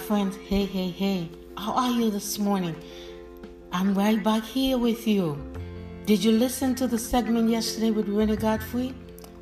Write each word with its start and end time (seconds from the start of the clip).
friends. 0.00 0.36
Hey, 0.36 0.64
hey, 0.64 0.90
hey. 0.90 1.28
How 1.56 1.72
are 1.72 1.90
you 1.90 2.10
this 2.10 2.38
morning? 2.38 2.74
I'm 3.70 3.94
right 3.94 4.22
back 4.22 4.42
here 4.42 4.78
with 4.78 5.06
you. 5.06 5.38
Did 6.06 6.24
you 6.24 6.32
listen 6.32 6.74
to 6.76 6.86
the 6.86 6.98
segment 6.98 7.50
yesterday 7.50 7.90
with 7.90 8.08
Rene 8.08 8.36
Godefroy? 8.36 8.94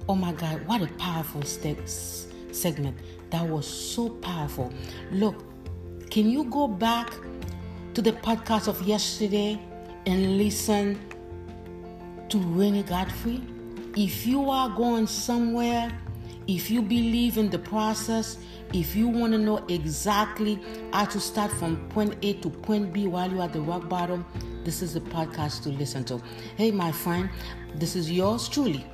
Oh 0.09 0.17
my 0.17 0.33
God, 0.33 0.67
what 0.67 0.83
a 0.83 0.89
powerful 0.99 1.43
st- 1.43 1.89
segment. 2.51 2.99
That 3.31 3.47
was 3.49 3.67
so 3.67 4.11
powerful. 4.11 4.73
Look, 5.13 5.45
can 6.11 6.29
you 6.29 6.45
go 6.45 6.67
back 6.67 7.15
to 7.95 8.03
the 8.03 8.13
podcast 8.13 8.67
of 8.67 8.83
yesterday 8.83 9.61
and 10.07 10.39
listen 10.39 10.99
to 12.31 12.39
Rene 12.39 12.83
Godefroy? 12.83 13.41
If 13.97 14.27
you 14.27 14.51
are 14.51 14.69
going 14.71 15.07
somewhere, 15.07 15.97
if 16.49 16.71
you 16.71 16.81
believe 16.81 17.37
in 17.37 17.51
the 17.51 17.59
process, 17.59 18.39
if 18.73 18.97
you 18.97 19.07
want 19.07 19.33
to 19.35 19.39
know 19.39 19.59
exactly 19.69 20.59
how 20.95 21.05
to 21.05 21.21
start 21.21 21.53
from 21.53 21.77
point 21.91 22.17
A 22.23 22.33
to 22.35 22.49
point 22.49 22.91
B 22.91 23.07
while 23.07 23.31
you're 23.31 23.43
at 23.43 23.53
the 23.53 23.61
rock 23.61 23.87
bottom, 23.87 24.25
this 24.65 24.81
is 24.81 24.95
the 24.95 25.01
podcast 25.01 25.63
to 25.65 25.69
listen 25.69 26.05
to. 26.05 26.21
Hey, 26.57 26.71
my 26.71 26.91
friend, 26.91 27.29
this 27.75 27.95
is 27.95 28.11
yours 28.11 28.49
truly. 28.49 28.87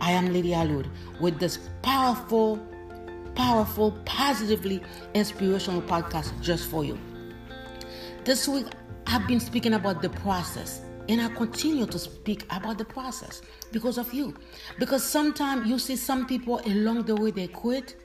I 0.00 0.12
am 0.12 0.32
Lady 0.32 0.54
Alourdes 0.54 0.88
with 1.20 1.40
this 1.40 1.58
powerful, 1.82 2.64
powerful, 3.34 3.90
positively 4.04 4.80
inspirational 5.12 5.82
podcast 5.82 6.40
just 6.40 6.70
for 6.70 6.84
you. 6.84 6.96
This 8.24 8.46
week, 8.46 8.66
I've 9.08 9.26
been 9.26 9.40
speaking 9.40 9.74
about 9.74 10.00
the 10.00 10.10
process, 10.10 10.82
and 11.10 11.20
I 11.20 11.28
continue 11.28 11.84
to 11.86 11.98
speak 11.98 12.44
about 12.50 12.78
the 12.78 12.84
process 12.84 13.42
because 13.72 13.98
of 13.98 14.14
you. 14.14 14.34
Because 14.78 15.04
sometimes 15.04 15.68
you 15.68 15.78
see 15.78 15.96
some 15.96 16.26
people 16.26 16.60
along 16.64 17.02
the 17.02 17.14
way 17.16 17.30
they 17.30 17.48
quit 17.48 17.96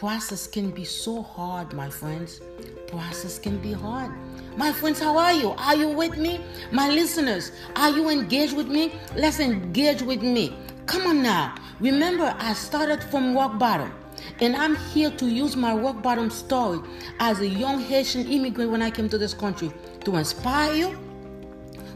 Process 0.00 0.46
can 0.46 0.70
be 0.70 0.82
so 0.82 1.20
hard, 1.20 1.74
my 1.74 1.90
friends. 1.90 2.40
Process 2.86 3.38
can 3.38 3.58
be 3.58 3.74
hard. 3.74 4.10
My 4.56 4.72
friends, 4.72 4.98
how 4.98 5.18
are 5.18 5.34
you? 5.34 5.50
Are 5.58 5.76
you 5.76 5.88
with 5.88 6.16
me? 6.16 6.40
My 6.72 6.88
listeners, 6.88 7.52
are 7.76 7.90
you 7.90 8.08
engaged 8.08 8.56
with 8.56 8.66
me? 8.66 8.94
Let's 9.14 9.40
engage 9.40 10.00
with 10.00 10.22
me. 10.22 10.56
Come 10.86 11.06
on 11.06 11.22
now. 11.22 11.54
Remember, 11.80 12.34
I 12.38 12.54
started 12.54 13.02
from 13.10 13.34
rock 13.36 13.58
bottom. 13.58 13.92
And 14.40 14.56
I'm 14.56 14.74
here 14.74 15.10
to 15.10 15.26
use 15.26 15.54
my 15.54 15.74
rock 15.74 16.02
bottom 16.02 16.30
story 16.30 16.80
as 17.18 17.40
a 17.40 17.46
young 17.46 17.82
Haitian 17.82 18.26
immigrant 18.26 18.70
when 18.70 18.80
I 18.80 18.90
came 18.90 19.10
to 19.10 19.18
this 19.18 19.34
country 19.34 19.70
to 20.06 20.16
inspire 20.16 20.72
you, 20.72 20.98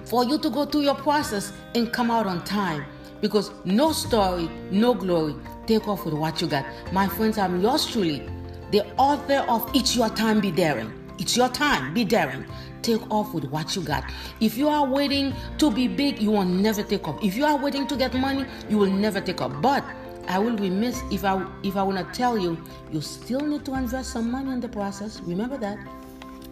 for 0.05 0.25
you 0.25 0.39
to 0.39 0.51
go 0.51 0.65
through 0.65 0.83
your 0.83 0.95
process 0.95 1.53
and 1.75 1.93
come 1.93 2.11
out 2.11 2.27
on 2.27 2.45
time. 2.45 2.85
Because 3.21 3.51
no 3.65 3.93
story, 3.93 4.51
no 4.71 4.95
glory. 4.95 5.35
Take 5.67 5.89
off 5.89 6.05
with 6.05 6.15
what 6.15 6.41
you 6.41 6.47
got. 6.47 6.67
My 6.93 7.09
friends, 7.09 7.39
I'm 7.39 7.61
yours 7.61 7.87
truly, 7.87 8.29
the 8.71 8.85
author 8.97 9.45
of 9.49 9.71
It's 9.75 9.97
Your 9.97 10.11
Time, 10.11 10.41
Be 10.41 10.51
Daring. 10.51 10.93
It's 11.19 11.37
your 11.37 11.49
time, 11.49 11.95
be 11.95 12.05
daring. 12.05 12.45
Take 12.83 13.09
off 13.11 13.33
with 13.35 13.45
what 13.45 13.77
you 13.77 13.83
got. 13.83 14.05
If 14.41 14.57
you 14.59 14.69
are 14.69 14.85
waiting 14.87 15.33
to 15.59 15.71
be 15.71 15.87
big, 15.87 16.21
you 16.21 16.33
will 16.33 16.45
never 16.45 16.83
take 16.83 17.07
off. 17.07 17.23
If 17.23 17.37
you 17.37 17.45
are 17.45 17.57
waiting 17.57 17.87
to 17.87 17.97
get 17.97 18.13
money, 18.15 18.47
you 18.69 18.79
will 18.79 18.91
never 18.91 19.21
take 19.21 19.41
off. 19.41 19.53
But 19.63 19.85
I 20.27 20.39
will 20.39 20.57
be 20.57 20.65
remiss 20.71 21.03
if 21.13 21.25
I 21.25 21.47
if 21.63 21.77
I 21.77 21.83
want 21.83 21.99
to 21.99 22.19
tell 22.19 22.37
you, 22.37 22.59
you 22.91 23.01
still 23.01 23.41
need 23.41 23.65
to 23.67 23.75
invest 23.75 24.13
some 24.13 24.31
money 24.31 24.51
in 24.53 24.61
the 24.61 24.69
process. 24.69 25.21
Remember 25.21 25.57
that. 25.59 25.79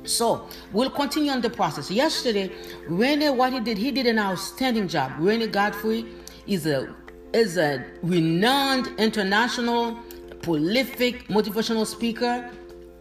So 0.05 0.48
we'll 0.72 0.91
continue 0.91 1.31
on 1.31 1.41
the 1.41 1.50
process. 1.50 1.91
Yesterday, 1.91 2.50
Rene, 2.89 3.31
what 3.31 3.53
he 3.53 3.61
did, 3.61 3.78
he 3.78 3.91
did 3.91 4.06
an 4.06 4.19
outstanding 4.19 4.89
job. 4.89 5.12
Rene 5.19 5.48
Godefroy 5.48 6.08
is 6.47 6.67
a 6.67 6.95
is 7.33 7.56
a 7.56 7.84
renowned 8.03 8.89
international 8.98 9.98
prolific 10.42 11.29
motivational 11.29 11.86
speaker, 11.86 12.51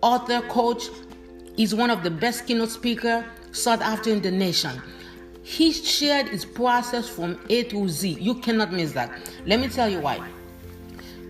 author, 0.01 0.41
coach. 0.47 0.85
He's 1.57 1.75
one 1.75 1.89
of 1.89 2.01
the 2.03 2.11
best 2.11 2.47
keynote 2.47 2.69
speaker 2.69 3.25
sought 3.51 3.81
after 3.81 4.09
in 4.09 4.21
the 4.21 4.31
nation. 4.31 4.81
He 5.43 5.73
shared 5.73 6.29
his 6.29 6.45
process 6.45 7.09
from 7.09 7.39
A 7.49 7.63
to 7.63 7.89
Z. 7.89 8.17
You 8.19 8.35
cannot 8.35 8.71
miss 8.71 8.93
that. 8.93 9.11
Let 9.45 9.59
me 9.59 9.67
tell 9.67 9.89
you 9.89 9.99
why. 9.99 10.25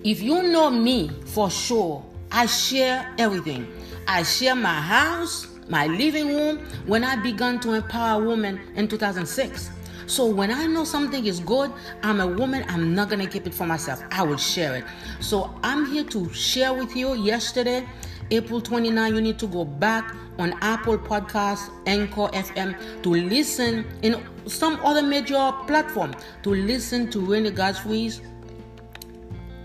If 0.03 0.21
you 0.21 0.43
know 0.43 0.69
me 0.69 1.09
for 1.25 1.49
sure, 1.49 2.05
I 2.31 2.45
share 2.45 3.13
everything. 3.17 3.67
I 4.07 4.23
share 4.23 4.55
my 4.55 4.79
house, 4.81 5.47
my 5.71 5.87
living 5.87 6.27
room 6.35 6.59
when 6.85 7.03
I 7.05 7.15
began 7.15 7.57
to 7.61 7.73
empower 7.73 8.21
women 8.21 8.59
in 8.75 8.89
2006. 8.89 9.71
So 10.05 10.25
when 10.25 10.51
I 10.51 10.65
know 10.65 10.83
something 10.83 11.25
is 11.25 11.39
good, 11.39 11.71
I'm 12.03 12.19
a 12.19 12.27
woman, 12.27 12.65
I'm 12.67 12.93
not 12.93 13.09
to 13.09 13.25
keep 13.25 13.47
it 13.47 13.53
for 13.53 13.65
myself. 13.65 14.03
I 14.11 14.23
will 14.23 14.35
share 14.35 14.75
it. 14.75 14.83
So 15.21 15.49
I'm 15.63 15.85
here 15.85 16.03
to 16.03 16.31
share 16.33 16.73
with 16.73 16.93
you 16.93 17.15
yesterday, 17.15 17.87
April 18.31 18.59
29, 18.59 19.15
you 19.15 19.21
need 19.21 19.39
to 19.39 19.47
go 19.47 19.63
back 19.63 20.13
on 20.37 20.53
Apple 20.61 20.97
Podcasts, 20.97 21.69
Anchor 21.85 22.27
FM 22.33 22.75
to 23.03 23.09
listen 23.09 23.85
in 24.01 24.21
some 24.47 24.77
other 24.83 25.01
major 25.01 25.53
platform 25.67 26.13
to 26.43 26.49
listen 26.49 27.09
to 27.11 27.19
Rene 27.21 27.51
Godefroy's 27.51 28.19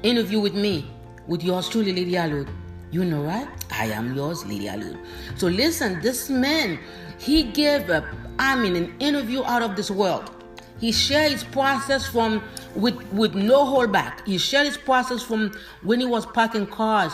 interview 0.04 0.38
with 0.38 0.54
me, 0.54 0.88
with 1.26 1.42
yours 1.42 1.68
truly, 1.68 1.92
Lady 1.92 2.12
Alourdes. 2.12 2.65
You 2.90 3.04
know, 3.04 3.22
what? 3.22 3.48
I 3.70 3.86
am 3.86 4.14
yours, 4.14 4.46
Lady 4.46 4.68
Alourdes. 4.68 4.98
So 5.36 5.48
listen, 5.48 6.00
this 6.00 6.30
man, 6.30 6.78
he 7.18 7.42
gave 7.42 7.90
a, 7.90 8.04
I 8.38 8.56
mean, 8.56 8.76
an 8.76 8.94
interview 9.00 9.42
out 9.44 9.62
of 9.62 9.76
this 9.76 9.90
world. 9.90 10.30
He 10.78 10.92
shared 10.92 11.32
his 11.32 11.42
process 11.42 12.06
from 12.06 12.42
with 12.74 12.94
with 13.12 13.34
no 13.34 13.64
holdback. 13.64 14.26
He 14.26 14.38
shared 14.38 14.66
his 14.66 14.76
process 14.76 15.22
from 15.22 15.52
when 15.82 16.00
he 16.00 16.06
was 16.06 16.26
parking 16.26 16.66
cars 16.66 17.12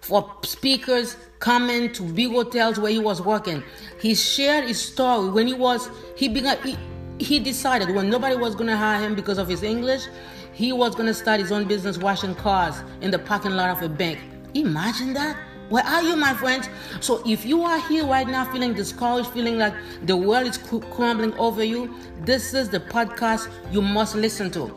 for 0.00 0.32
speakers 0.44 1.16
coming 1.40 1.92
to 1.92 2.02
big 2.04 2.30
hotels 2.30 2.78
where 2.78 2.92
he 2.92 3.00
was 3.00 3.20
working. 3.20 3.64
He 4.00 4.14
shared 4.14 4.64
his 4.68 4.80
story 4.80 5.28
when 5.30 5.48
he 5.48 5.54
was 5.54 5.90
he 6.16 6.28
began 6.28 6.56
he, 6.62 6.78
he 7.18 7.40
decided 7.40 7.94
when 7.94 8.08
nobody 8.08 8.36
was 8.36 8.54
going 8.54 8.68
to 8.68 8.76
hire 8.76 9.00
him 9.00 9.16
because 9.16 9.38
of 9.38 9.48
his 9.48 9.64
English, 9.64 10.06
he 10.52 10.72
was 10.72 10.94
going 10.94 11.06
to 11.06 11.14
start 11.14 11.40
his 11.40 11.50
own 11.50 11.66
business 11.66 11.98
washing 11.98 12.34
cars 12.36 12.76
in 13.00 13.10
the 13.10 13.18
parking 13.18 13.52
lot 13.52 13.70
of 13.70 13.82
a 13.82 13.88
bank. 13.88 14.20
Imagine 14.56 15.12
that. 15.12 15.36
Where 15.68 15.84
are 15.84 16.02
you, 16.02 16.16
my 16.16 16.32
friends? 16.32 16.68
So, 17.00 17.22
if 17.26 17.44
you 17.44 17.62
are 17.62 17.78
here 17.88 18.06
right 18.06 18.26
now 18.26 18.50
feeling 18.50 18.72
discouraged, 18.72 19.28
feeling 19.30 19.58
like 19.58 19.74
the 20.04 20.16
world 20.16 20.46
is 20.46 20.56
crumbling 20.56 21.34
over 21.34 21.62
you, 21.62 21.94
this 22.20 22.54
is 22.54 22.70
the 22.70 22.80
podcast 22.80 23.50
you 23.70 23.82
must 23.82 24.14
listen 24.14 24.50
to. 24.52 24.74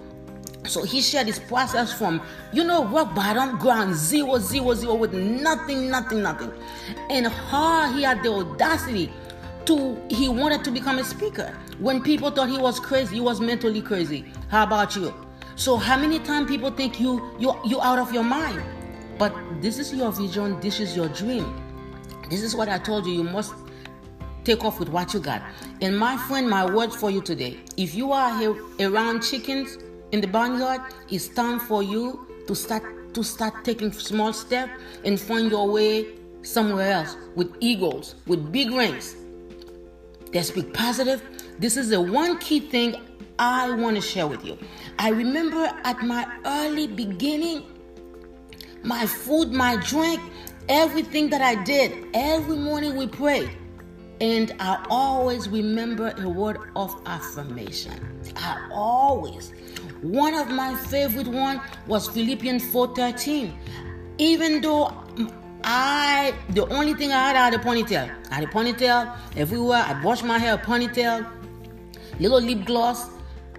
So 0.65 0.83
he 0.83 1.01
shared 1.01 1.27
his 1.27 1.39
process 1.39 1.93
from, 1.93 2.21
you 2.51 2.63
know, 2.63 2.85
rock 2.85 3.15
bottom, 3.15 3.57
ground 3.57 3.95
zero, 3.95 4.37
zero, 4.37 4.73
zero, 4.73 4.95
with 4.95 5.13
nothing, 5.13 5.89
nothing, 5.89 6.21
nothing. 6.21 6.51
And 7.09 7.27
how 7.27 7.91
he 7.93 8.03
had 8.03 8.21
the 8.21 8.33
audacity 8.33 9.11
to, 9.65 9.97
he 10.09 10.27
wanted 10.27 10.65
to 10.65 10.71
become 10.71 10.99
a 10.99 11.03
speaker. 11.03 11.55
When 11.79 12.03
people 12.03 12.29
thought 12.29 12.49
he 12.49 12.57
was 12.57 12.79
crazy, 12.79 13.15
he 13.15 13.21
was 13.21 13.39
mentally 13.39 13.81
crazy. 13.81 14.25
How 14.49 14.63
about 14.63 14.95
you? 14.95 15.13
So 15.55 15.77
how 15.77 15.97
many 15.97 16.19
times 16.19 16.49
people 16.49 16.71
think 16.71 16.99
you, 16.99 17.31
you, 17.39 17.55
you 17.65 17.81
out 17.81 17.99
of 17.99 18.13
your 18.13 18.23
mind? 18.23 18.61
But 19.19 19.35
this 19.61 19.77
is 19.77 19.93
your 19.93 20.13
vision, 20.13 20.59
this 20.61 20.79
is 20.79 20.95
your 20.95 21.09
dream. 21.09 21.45
This 22.29 22.41
is 22.41 22.55
what 22.55 22.69
I 22.69 22.79
told 22.79 23.05
you. 23.05 23.11
You 23.11 23.23
must 23.23 23.53
take 24.45 24.63
off 24.63 24.79
with 24.79 24.87
what 24.87 25.13
you 25.13 25.19
got. 25.19 25.43
And 25.81 25.97
my 25.97 26.15
friend, 26.15 26.49
my 26.49 26.65
words 26.65 26.95
for 26.95 27.11
you 27.11 27.21
today 27.21 27.59
if 27.75 27.93
you 27.93 28.13
are 28.13 28.37
here 28.39 28.55
around 28.79 29.21
chickens 29.21 29.77
in 30.13 30.21
the 30.21 30.27
barnyard, 30.27 30.81
it's 31.09 31.27
time 31.27 31.59
for 31.59 31.83
you 31.83 32.27
to 32.47 32.55
start 32.55 33.13
to 33.13 33.23
start 33.23 33.65
taking 33.65 33.91
small 33.91 34.31
steps 34.31 34.71
and 35.03 35.19
find 35.19 35.51
your 35.51 35.69
way 35.69 36.05
somewhere 36.41 36.91
else 36.91 37.17
with 37.35 37.53
eagles, 37.59 38.15
with 38.25 38.51
big 38.53 38.71
rings. 38.71 39.15
They 40.31 40.43
speak 40.43 40.73
positive. 40.73 41.21
This 41.57 41.75
is 41.75 41.89
the 41.89 41.99
one 41.99 42.37
key 42.37 42.61
thing 42.61 42.95
I 43.37 43.71
want 43.71 43.95
to 43.95 44.01
share 44.01 44.27
with 44.27 44.45
you. 44.45 44.57
I 44.97 45.09
remember 45.09 45.69
at 45.83 46.01
my 46.03 46.25
early 46.45 46.87
beginning, 46.87 47.63
my 48.83 49.05
food, 49.05 49.51
my 49.51 49.75
drink, 49.77 50.21
everything 50.67 51.29
that 51.29 51.41
I 51.41 51.55
did. 51.63 52.07
Every 52.13 52.55
morning 52.55 52.95
we 52.95 53.07
prayed. 53.07 53.49
And 54.21 54.53
I 54.59 54.85
always 54.89 55.47
remember 55.47 56.13
a 56.17 56.27
word 56.27 56.57
of 56.75 57.01
affirmation. 57.05 58.21
I 58.35 58.67
always. 58.71 59.53
One 60.01 60.33
of 60.33 60.49
my 60.49 60.75
favorite 60.75 61.27
one 61.27 61.61
was 61.87 62.07
Philippians 62.09 62.63
4:13. 62.63 63.53
Even 64.17 64.61
though 64.61 64.93
I 65.63 66.33
the 66.49 66.67
only 66.67 66.93
thing 66.93 67.11
I 67.11 67.27
had 67.27 67.35
I 67.35 67.45
had 67.45 67.53
a 67.53 67.57
ponytail. 67.59 68.09
I 68.29 68.35
had 68.35 68.43
a 68.43 68.47
ponytail 68.47 69.17
everywhere. 69.37 69.83
I 69.87 70.01
washed 70.03 70.25
my 70.25 70.37
hair, 70.37 70.57
ponytail, 70.57 71.25
little 72.19 72.41
lip 72.41 72.65
gloss. 72.65 73.07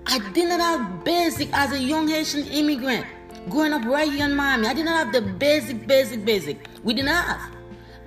I 0.06 0.18
did 0.34 0.48
not 0.48 0.60
have 0.60 1.04
basic 1.04 1.48
as 1.52 1.72
a 1.72 1.78
young 1.78 2.08
Haitian 2.08 2.46
immigrant 2.48 3.06
growing 3.48 3.72
up 3.72 3.84
right 3.84 4.10
here 4.10 4.26
in 4.26 4.34
Miami. 4.34 4.66
I 4.66 4.74
did 4.74 4.84
not 4.84 4.96
have 4.96 5.12
the 5.12 5.22
basic, 5.22 5.86
basic, 5.86 6.24
basic. 6.24 6.68
We 6.84 6.94
didn't 6.94 7.08
have. 7.08 7.40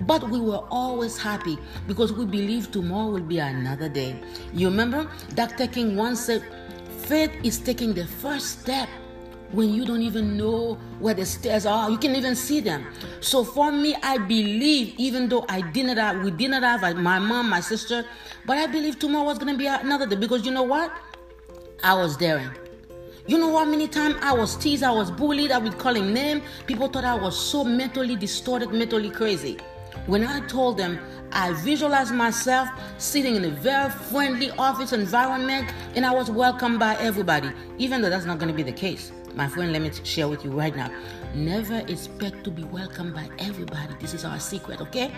But 0.02 0.30
we 0.30 0.40
were 0.40 0.64
always 0.70 1.18
happy 1.18 1.58
because 1.88 2.12
we 2.12 2.26
believed 2.26 2.74
tomorrow 2.74 3.10
will 3.10 3.22
be 3.22 3.40
another 3.40 3.90
day. 3.90 4.20
You 4.54 4.68
remember? 4.68 5.10
Dr. 5.36 5.68
King 5.68 5.96
once 5.96 6.26
said, 6.26 6.44
faith 7.06 7.32
is 7.44 7.60
taking 7.60 7.94
the 7.94 8.06
first 8.06 8.62
step 8.62 8.90
when 9.52 9.70
you 9.70 9.86
don't 9.86 10.02
even 10.02 10.36
know 10.36 10.76
where 11.00 11.14
the 11.14 11.26
stairs 11.26 11.66
are. 11.66 11.90
You 11.90 11.98
can 11.98 12.16
even 12.16 12.36
see 12.36 12.60
them. 12.60 12.86
So 13.22 13.44
for 13.44 13.72
me, 13.72 13.96
I 14.02 14.18
believe, 14.18 14.96
even 14.98 15.30
though 15.30 15.46
I 15.48 15.62
didn't 15.62 15.98
have, 15.98 16.24
we 16.24 16.32
didn't 16.32 16.64
have 16.64 16.84
uh, 16.84 16.94
my 16.96 17.20
mom, 17.20 17.50
my 17.50 17.60
sister, 17.60 18.04
but 18.46 18.58
I 18.58 18.66
believe 18.66 19.00
tomorrow 19.00 19.26
was 19.26 19.38
gonna 19.38 19.56
be 19.56 19.68
another 19.68 20.08
day 20.08 20.16
because 20.16 20.46
you 20.46 20.52
know 20.52 20.64
what? 20.64 20.92
I 21.84 21.94
was 21.94 22.18
daring. 22.18 22.50
You 23.26 23.38
know 23.38 23.58
how 23.58 23.64
many 23.64 23.88
times 23.88 24.18
I 24.22 24.34
was 24.34 24.58
teased, 24.58 24.84
I 24.84 24.92
was 24.92 25.10
bullied, 25.10 25.50
I 25.50 25.58
would 25.58 25.78
call 25.78 25.96
him 25.96 26.14
name. 26.14 26.42
People 26.68 26.90
thought 26.90 27.06
I 27.06 27.16
was 27.16 27.40
so 27.40 27.64
mentally 27.64 28.18
distorted, 28.18 28.74
mentally 28.74 29.10
crazy. 29.10 29.58
When 30.08 30.26
I 30.26 30.46
told 30.48 30.78
them 30.78 31.00
I 31.32 31.54
visualized 31.54 32.14
myself 32.14 32.68
sitting 32.98 33.36
in 33.36 33.46
a 33.46 33.50
very 33.52 33.90
friendly 33.90 34.52
office 34.52 34.92
environment 34.92 35.72
and 35.96 36.06
I 36.06 36.12
was 36.12 36.30
welcomed 36.30 36.80
by 36.80 36.98
everybody, 36.98 37.50
even 37.78 38.02
though 38.02 38.10
that's 38.10 38.26
not 38.26 38.40
going 38.40 38.50
to 38.50 38.54
be 38.54 38.62
the 38.62 38.74
case. 38.74 39.14
My 39.34 39.48
friend, 39.48 39.72
let 39.72 39.82
me 39.82 39.92
share 40.04 40.28
with 40.28 40.44
you 40.44 40.52
right 40.52 40.76
now. 40.76 40.92
Never 41.34 41.78
expect 41.88 42.44
to 42.44 42.52
be 42.52 42.66
welcomed 42.66 43.16
by 43.16 43.30
everybody. 43.40 43.94
This 44.02 44.14
is 44.14 44.26
our 44.26 44.38
secret, 44.38 44.82
okay? 44.82 45.14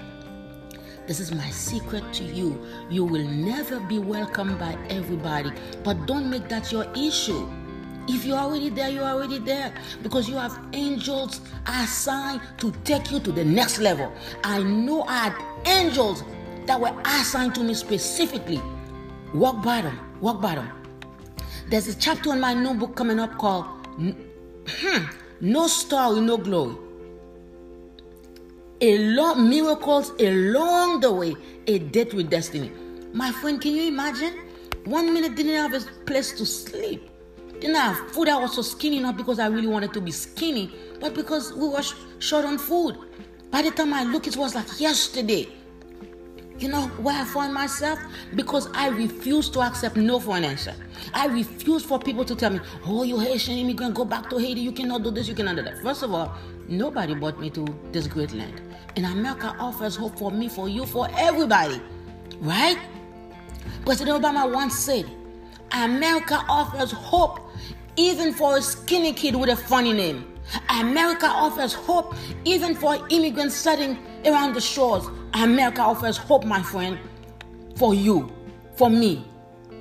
This 1.07 1.19
is 1.19 1.33
my 1.33 1.49
secret 1.49 2.03
to 2.13 2.23
you. 2.23 2.67
You 2.87 3.03
will 3.03 3.25
never 3.27 3.79
be 3.79 3.97
welcomed 3.97 4.59
by 4.59 4.77
everybody, 4.91 5.51
but 5.83 6.05
don't 6.05 6.29
make 6.29 6.47
that 6.49 6.71
your 6.71 6.85
issue. 6.95 7.49
If 8.07 8.23
you're 8.23 8.37
already 8.37 8.69
there, 8.69 8.89
you're 8.89 9.03
already 9.03 9.39
there 9.39 9.73
because 10.03 10.29
you 10.29 10.35
have 10.35 10.57
angels 10.73 11.41
assigned 11.65 12.41
to 12.59 12.71
take 12.83 13.11
you 13.11 13.19
to 13.19 13.31
the 13.31 13.43
next 13.43 13.79
level. 13.79 14.13
I 14.43 14.61
know 14.61 15.03
I 15.03 15.29
had 15.29 15.35
angels 15.65 16.23
that 16.67 16.79
were 16.79 16.93
assigned 17.05 17.55
to 17.55 17.63
me 17.63 17.73
specifically. 17.73 18.61
Walk 19.33 19.63
by 19.63 19.81
them, 19.81 19.99
walk 20.21 20.41
by 20.41 20.55
them. 20.55 20.69
There's 21.69 21.87
a 21.87 21.95
chapter 21.95 22.31
in 22.33 22.39
my 22.39 22.53
new 22.53 22.75
book 22.75 22.95
coming 22.95 23.19
up 23.19 23.37
called 23.39 23.65
hmm, 23.97 24.11
No 25.41 25.67
Story, 25.67 26.21
No 26.21 26.37
Glory. 26.37 26.75
A 28.81 28.97
lot 29.15 29.39
miracles 29.39 30.11
along 30.19 30.99
the 30.99 31.11
way, 31.11 31.35
a 31.65 31.79
date 31.79 32.13
with 32.13 32.29
destiny. 32.29 32.71
My 33.13 33.31
friend, 33.31 33.59
can 33.59 33.71
you 33.71 33.87
imagine? 33.87 34.41
One 34.83 35.11
minute 35.11 35.35
didn't 35.35 35.55
have 35.55 35.73
a 35.73 35.79
place 36.05 36.33
to 36.37 36.45
sleep. 36.45 37.09
Didn't 37.59 37.75
have 37.75 38.11
food. 38.11 38.29
I 38.29 38.37
was 38.37 38.55
so 38.55 38.61
skinny, 38.61 38.99
not 38.99 39.17
because 39.17 39.39
I 39.39 39.47
really 39.47 39.67
wanted 39.67 39.93
to 39.93 40.01
be 40.01 40.11
skinny, 40.11 40.71
but 40.99 41.13
because 41.13 41.53
we 41.53 41.67
were 41.67 41.81
sh- 41.81 41.93
short 42.19 42.45
on 42.45 42.57
food. 42.57 42.97
By 43.51 43.61
the 43.61 43.71
time 43.71 43.93
I 43.93 44.03
look, 44.03 44.27
it 44.27 44.35
was 44.35 44.55
like 44.55 44.79
yesterday. 44.79 45.47
You 46.57 46.69
know 46.69 46.87
where 47.03 47.21
I 47.21 47.25
find 47.25 47.53
myself? 47.53 47.99
Because 48.33 48.67
I 48.73 48.87
refuse 48.87 49.49
to 49.49 49.61
accept 49.61 49.97
no 49.97 50.19
for 50.19 50.37
an 50.37 50.45
answer. 50.45 50.73
I 51.13 51.27
refuse 51.27 51.83
for 51.83 51.99
people 51.99 52.23
to 52.23 52.35
tell 52.35 52.49
me, 52.49 52.59
oh, 52.85 53.03
you 53.03 53.19
Haitian 53.19 53.57
immigrant, 53.57 53.93
go 53.93 54.05
back 54.05 54.29
to 54.29 54.37
Haiti, 54.37 54.61
you 54.61 54.71
cannot 54.71 55.03
do 55.03 55.11
this, 55.11 55.27
you 55.27 55.35
cannot 55.35 55.57
do 55.57 55.63
that. 55.63 55.77
First 55.79 56.03
of 56.03 56.13
all, 56.13 56.33
nobody 56.69 57.13
brought 57.13 57.39
me 57.39 57.49
to 57.51 57.65
this 57.91 58.07
great 58.07 58.33
land. 58.33 58.61
And 58.95 59.05
America 59.05 59.53
offers 59.59 59.97
hope 59.97 60.17
for 60.17 60.31
me, 60.31 60.47
for 60.47 60.69
you, 60.69 60.85
for 60.85 61.09
everybody. 61.17 61.81
Right? 62.39 62.79
President 63.85 64.21
Obama 64.23 64.51
once 64.51 64.77
said, 64.79 65.05
America 65.71 66.43
offers 66.47 66.91
hope 66.91 67.39
even 67.97 68.33
for 68.33 68.57
a 68.57 68.61
skinny 68.61 69.13
kid 69.13 69.35
with 69.35 69.49
a 69.49 69.55
funny 69.55 69.93
name. 69.93 70.31
America 70.69 71.25
offers 71.25 71.73
hope 71.73 72.15
even 72.43 72.75
for 72.75 72.97
immigrants 73.09 73.55
studying 73.55 73.97
around 74.25 74.53
the 74.53 74.61
shores. 74.61 75.07
America 75.33 75.81
offers 75.81 76.17
hope, 76.17 76.45
my 76.45 76.61
friend, 76.61 76.99
for 77.75 77.93
you, 77.93 78.31
for 78.75 78.89
me. 78.89 79.25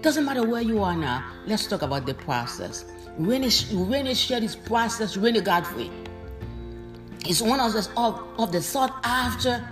Doesn't 0.01 0.25
matter 0.25 0.47
where 0.47 0.63
you 0.63 0.83
are 0.83 0.97
now. 0.97 1.25
Let's 1.47 1.67
talk 1.67 1.83
about 1.83 2.07
the 2.07 2.15
process. 2.15 2.85
Rennie, 3.19 3.51
Rennie 3.73 4.15
shared 4.15 4.43
his 4.43 4.57
process, 4.57 5.17
Rennie 5.17 5.41
Godefroy. 5.41 5.91
He's 7.25 7.43
one 7.43 7.61
of 7.61 7.73
the, 7.73 7.89
of 8.39 8.53
the 8.53 8.61
sought 8.61 9.01
after 9.05 9.67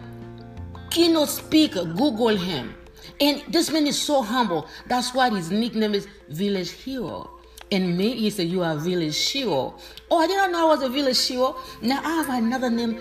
keynote 0.91 1.29
speaker. 1.29 1.85
Google 1.85 2.29
him. 2.29 2.75
And 3.23 3.41
this 3.47 3.71
man 3.71 3.87
is 3.87 4.01
so 4.01 4.21
humble. 4.21 4.67
That's 4.89 5.15
why 5.15 5.31
his 5.31 5.53
nickname 5.53 5.95
is 5.95 6.09
Village 6.29 6.73
Hero. 6.73 7.31
And 7.71 7.97
me, 7.97 8.17
he 8.17 8.31
said, 8.31 8.49
You 8.49 8.65
are 8.65 8.75
Village 8.75 9.31
Hero. 9.31 9.77
Oh, 10.11 10.19
I 10.19 10.27
didn't 10.27 10.51
know 10.51 10.67
I 10.67 10.75
was 10.75 10.83
a 10.83 10.89
Village 10.89 11.25
Hero. 11.29 11.57
Now 11.81 12.01
I 12.03 12.17
have 12.17 12.29
another 12.31 12.69
name 12.69 13.01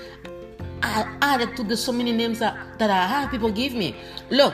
I 0.84 1.08
added 1.24 1.58
to 1.58 1.64
the 1.64 1.76
so 1.76 1.92
many 1.92 2.12
names 2.12 2.38
that, 2.38 2.78
that 2.78 2.92
I 2.92 3.08
have 3.08 3.32
people 3.32 3.52
give 3.52 3.74
me. 3.74 3.96
Look, 4.30 4.54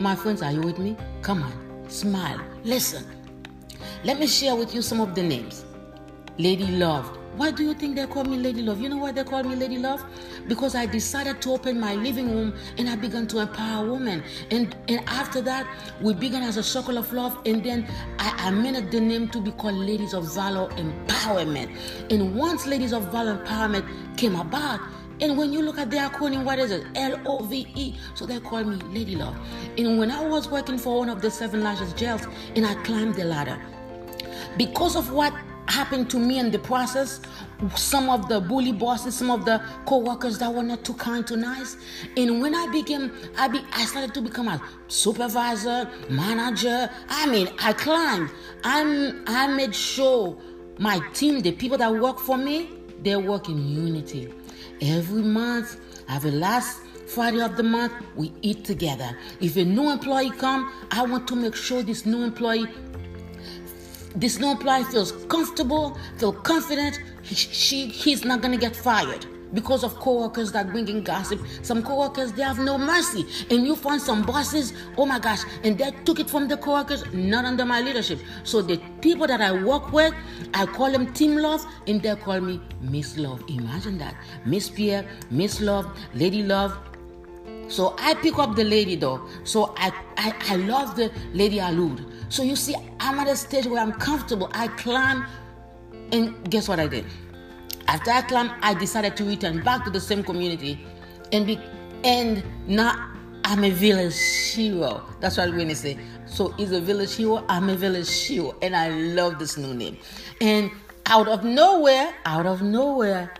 my 0.00 0.16
friends, 0.16 0.40
are 0.40 0.52
you 0.52 0.62
with 0.62 0.78
me? 0.78 0.96
Come 1.20 1.42
on, 1.42 1.84
smile, 1.90 2.40
listen. 2.64 3.04
Let 4.02 4.18
me 4.18 4.26
share 4.26 4.56
with 4.56 4.74
you 4.74 4.80
some 4.80 5.00
of 5.00 5.14
the 5.14 5.22
names. 5.22 5.66
Lady 6.38 6.66
Love, 6.68 7.18
why 7.36 7.50
do 7.50 7.62
you 7.62 7.74
think 7.74 7.96
they 7.96 8.06
call 8.06 8.24
me 8.24 8.38
Lady 8.38 8.62
Love? 8.62 8.80
You 8.80 8.88
know 8.88 8.96
why 8.96 9.12
they 9.12 9.24
call 9.24 9.42
me 9.42 9.54
Lady 9.54 9.78
Love? 9.78 10.04
Because 10.48 10.74
I 10.74 10.86
decided 10.86 11.42
to 11.42 11.52
open 11.52 11.78
my 11.78 11.94
living 11.94 12.30
room 12.30 12.54
and 12.78 12.88
I 12.88 12.96
began 12.96 13.26
to 13.28 13.40
empower 13.40 13.90
women. 13.90 14.22
And 14.50 14.74
and 14.88 15.00
after 15.06 15.40
that, 15.42 15.66
we 16.00 16.14
began 16.14 16.42
as 16.42 16.56
a 16.56 16.62
circle 16.62 16.98
of 16.98 17.12
love. 17.12 17.38
And 17.44 17.62
then 17.62 17.86
I 18.18 18.48
amended 18.48 18.90
the 18.90 19.00
name 19.00 19.28
to 19.28 19.40
be 19.40 19.50
called 19.52 19.74
Ladies 19.74 20.14
of 20.14 20.34
Valor 20.34 20.68
Empowerment. 20.70 21.76
And 22.10 22.34
once 22.34 22.66
Ladies 22.66 22.92
of 22.92 23.12
Valor 23.12 23.44
Empowerment 23.44 23.86
came 24.16 24.36
about, 24.36 24.80
and 25.20 25.38
when 25.38 25.52
you 25.52 25.62
look 25.62 25.78
at 25.78 25.90
their 25.90 26.08
acronym, 26.08 26.44
what 26.44 26.58
is 26.58 26.70
it? 26.70 26.86
L 26.94 27.20
O 27.26 27.44
V 27.44 27.66
E. 27.74 27.94
So 28.14 28.26
they 28.26 28.40
call 28.40 28.64
me 28.64 28.76
Lady 28.92 29.16
Love. 29.16 29.36
And 29.78 29.98
when 29.98 30.10
I 30.10 30.26
was 30.26 30.48
working 30.48 30.78
for 30.78 30.98
one 30.98 31.08
of 31.08 31.20
the 31.22 31.30
seven 31.30 31.62
largest 31.62 31.96
jails, 31.96 32.26
and 32.54 32.66
I 32.66 32.74
climbed 32.82 33.14
the 33.14 33.24
ladder, 33.24 33.58
because 34.56 34.96
of 34.96 35.10
what 35.12 35.32
happened 35.68 36.10
to 36.10 36.18
me 36.18 36.38
in 36.38 36.50
the 36.50 36.58
process. 36.58 37.20
Some 37.74 38.10
of 38.10 38.28
the 38.28 38.40
bully 38.40 38.72
bosses, 38.72 39.14
some 39.14 39.30
of 39.30 39.44
the 39.44 39.62
co-workers 39.86 40.38
that 40.38 40.52
were 40.52 40.62
not 40.62 40.84
too 40.84 40.94
kind 40.94 41.26
to 41.26 41.36
nice. 41.36 41.76
And 42.16 42.40
when 42.40 42.54
I 42.54 42.66
became, 42.70 43.12
I 43.36 43.48
be, 43.48 43.60
I 43.72 43.84
started 43.84 44.14
to 44.14 44.20
become 44.20 44.48
a 44.48 44.60
supervisor, 44.88 45.90
manager. 46.08 46.90
I 47.08 47.26
mean, 47.26 47.48
I 47.60 47.72
climbed. 47.72 48.30
I'm, 48.64 49.24
I 49.26 49.46
made 49.46 49.74
sure 49.74 50.36
my 50.78 51.00
team, 51.14 51.40
the 51.40 51.52
people 51.52 51.78
that 51.78 51.92
work 51.92 52.18
for 52.18 52.36
me, 52.36 52.70
they 53.02 53.16
work 53.16 53.48
in 53.48 53.66
unity. 53.66 54.32
Every 54.80 55.22
month, 55.22 55.80
every 56.08 56.32
last 56.32 56.82
Friday 57.06 57.40
of 57.40 57.56
the 57.56 57.62
month, 57.62 57.92
we 58.16 58.32
eat 58.42 58.64
together. 58.64 59.16
If 59.40 59.56
a 59.56 59.64
new 59.64 59.90
employee 59.90 60.30
come, 60.30 60.72
I 60.90 61.02
want 61.02 61.28
to 61.28 61.36
make 61.36 61.54
sure 61.54 61.82
this 61.82 62.04
new 62.04 62.22
employee 62.22 62.66
this 64.16 64.38
new 64.38 64.50
employee 64.50 64.84
feels 64.84 65.12
comfortable, 65.26 65.96
feel 66.18 66.32
confident, 66.32 66.98
he, 67.22 67.34
she, 67.34 67.86
he's 67.86 68.24
not 68.24 68.40
gonna 68.40 68.56
get 68.56 68.74
fired 68.74 69.26
because 69.54 69.84
of 69.84 69.94
coworkers 69.96 70.52
that 70.52 70.70
bring 70.72 70.88
in 70.88 71.02
gossip. 71.02 71.40
Some 71.62 71.82
coworkers 71.82 72.32
they 72.32 72.42
have 72.42 72.58
no 72.58 72.78
mercy, 72.78 73.26
and 73.50 73.66
you 73.66 73.76
find 73.76 74.00
some 74.00 74.22
bosses, 74.22 74.72
oh 74.96 75.06
my 75.06 75.18
gosh, 75.18 75.40
and 75.64 75.78
they 75.78 75.92
took 76.04 76.18
it 76.18 76.28
from 76.28 76.48
the 76.48 76.56
coworkers, 76.56 77.04
not 77.12 77.44
under 77.44 77.64
my 77.64 77.80
leadership. 77.80 78.18
So 78.42 78.62
the 78.62 78.80
people 79.00 79.26
that 79.26 79.40
I 79.40 79.52
work 79.62 79.92
with, 79.92 80.14
I 80.54 80.66
call 80.66 80.90
them 80.90 81.12
Team 81.12 81.36
Love, 81.36 81.64
and 81.86 82.02
they 82.02 82.16
call 82.16 82.40
me 82.40 82.60
Miss 82.80 83.16
Love. 83.16 83.42
Imagine 83.48 83.98
that, 83.98 84.16
Miss 84.44 84.68
Pierre, 84.68 85.06
Miss 85.30 85.60
Love, 85.60 85.86
Lady 86.14 86.42
Love. 86.42 86.76
So 87.68 87.96
I 87.98 88.14
pick 88.14 88.38
up 88.38 88.54
the 88.54 88.62
lady 88.62 88.94
though. 88.94 89.26
So 89.42 89.74
I 89.76 89.92
I, 90.16 90.32
I 90.50 90.56
love 90.56 90.94
the 90.94 91.10
lady 91.32 91.58
allude. 91.58 92.04
So 92.28 92.42
you 92.42 92.56
see, 92.56 92.74
I'm 93.00 93.18
at 93.18 93.28
a 93.28 93.36
stage 93.36 93.66
where 93.66 93.80
I'm 93.80 93.92
comfortable. 93.92 94.50
I 94.52 94.68
climb, 94.68 95.24
and 96.12 96.50
guess 96.50 96.68
what 96.68 96.80
I 96.80 96.86
did? 96.88 97.04
After 97.88 98.10
I 98.10 98.22
climbed, 98.22 98.52
I 98.62 98.74
decided 98.74 99.16
to 99.16 99.24
return 99.24 99.62
back 99.62 99.84
to 99.84 99.90
the 99.90 100.00
same 100.00 100.24
community, 100.24 100.84
and 101.32 101.46
be, 101.46 101.60
and 102.04 102.42
now 102.66 103.12
I'm 103.44 103.62
a 103.62 103.70
village 103.70 104.18
hero. 104.52 105.04
That's 105.20 105.36
what 105.36 105.46
to 105.52 105.74
say. 105.76 105.98
So 106.26 106.48
he's 106.52 106.72
a 106.72 106.80
village 106.80 107.14
hero. 107.14 107.44
I'm 107.48 107.68
a 107.68 107.76
village 107.76 108.12
hero, 108.24 108.56
and 108.60 108.74
I 108.74 108.88
love 108.88 109.38
this 109.38 109.56
new 109.56 109.72
name. 109.72 109.96
And 110.40 110.72
out 111.06 111.28
of 111.28 111.44
nowhere, 111.44 112.12
out 112.24 112.46
of 112.46 112.62
nowhere, 112.62 113.32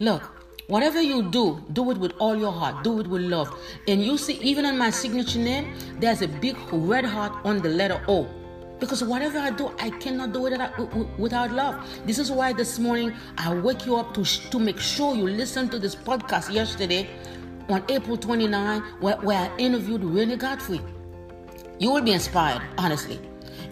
look, 0.00 0.37
Whatever 0.68 1.00
you 1.00 1.22
do, 1.22 1.64
do 1.72 1.90
it 1.90 1.96
with 1.96 2.12
all 2.18 2.36
your 2.36 2.52
heart. 2.52 2.84
Do 2.84 3.00
it 3.00 3.06
with 3.06 3.22
love. 3.22 3.58
And 3.86 4.04
you 4.04 4.18
see, 4.18 4.34
even 4.42 4.66
on 4.66 4.76
my 4.76 4.90
signature 4.90 5.38
name, 5.38 5.74
there's 5.98 6.20
a 6.20 6.28
big 6.28 6.58
red 6.70 7.06
heart 7.06 7.32
on 7.46 7.62
the 7.62 7.70
letter 7.70 8.02
O. 8.06 8.28
Because 8.78 9.02
whatever 9.02 9.38
I 9.38 9.48
do, 9.48 9.72
I 9.78 9.88
cannot 9.88 10.34
do 10.34 10.44
it 10.44 10.60
without 11.18 11.52
love. 11.52 11.88
This 12.04 12.18
is 12.18 12.30
why 12.30 12.52
this 12.52 12.78
morning 12.78 13.14
I 13.38 13.54
wake 13.54 13.86
you 13.86 13.96
up 13.96 14.12
to, 14.12 14.24
to 14.24 14.58
make 14.58 14.78
sure 14.78 15.16
you 15.16 15.26
listen 15.26 15.70
to 15.70 15.78
this 15.78 15.96
podcast 15.96 16.52
yesterday 16.52 17.08
on 17.70 17.82
April 17.88 18.18
29, 18.18 18.82
where, 19.00 19.16
where 19.16 19.38
I 19.38 19.56
interviewed 19.56 20.04
Rennie 20.04 20.36
Godefroy. 20.36 20.82
You 21.78 21.92
will 21.92 22.02
be 22.02 22.12
inspired, 22.12 22.60
honestly. 22.76 23.18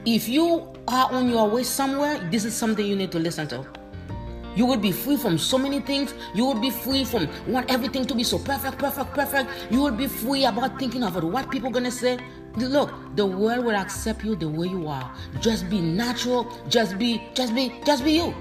If 0.06 0.30
you 0.30 0.72
are 0.88 1.12
on 1.12 1.28
your 1.28 1.46
way 1.50 1.62
somewhere, 1.62 2.26
this 2.30 2.46
is 2.46 2.54
something 2.54 2.86
you 2.86 2.96
need 2.96 3.12
to 3.12 3.18
listen 3.18 3.46
to. 3.48 3.66
You 4.56 4.66
will 4.66 4.78
be 4.78 4.90
free 4.90 5.16
from 5.16 5.38
so 5.38 5.58
many 5.58 5.80
things. 5.80 6.14
You 6.34 6.46
will 6.46 6.60
be 6.60 6.70
free 6.70 7.04
from 7.04 7.28
want 7.46 7.70
everything 7.70 8.06
to 8.06 8.14
be 8.14 8.24
so 8.24 8.38
perfect, 8.38 8.78
perfect, 8.78 9.12
perfect. 9.12 9.50
You 9.70 9.82
will 9.82 9.92
be 9.92 10.08
free 10.08 10.46
about 10.46 10.78
thinking 10.78 11.02
about 11.02 11.24
what 11.24 11.50
people 11.50 11.70
gonna 11.70 11.90
say. 11.90 12.18
Look, 12.56 12.90
the 13.16 13.26
world 13.26 13.64
will 13.66 13.76
accept 13.76 14.24
you 14.24 14.34
the 14.34 14.48
way 14.48 14.66
you 14.68 14.88
are. 14.88 15.12
Just 15.40 15.68
be 15.68 15.80
natural. 15.80 16.50
Just 16.68 16.98
be, 16.98 17.22
just 17.34 17.54
be, 17.54 17.74
just 17.84 18.02
be 18.02 18.12
you. 18.12 18.34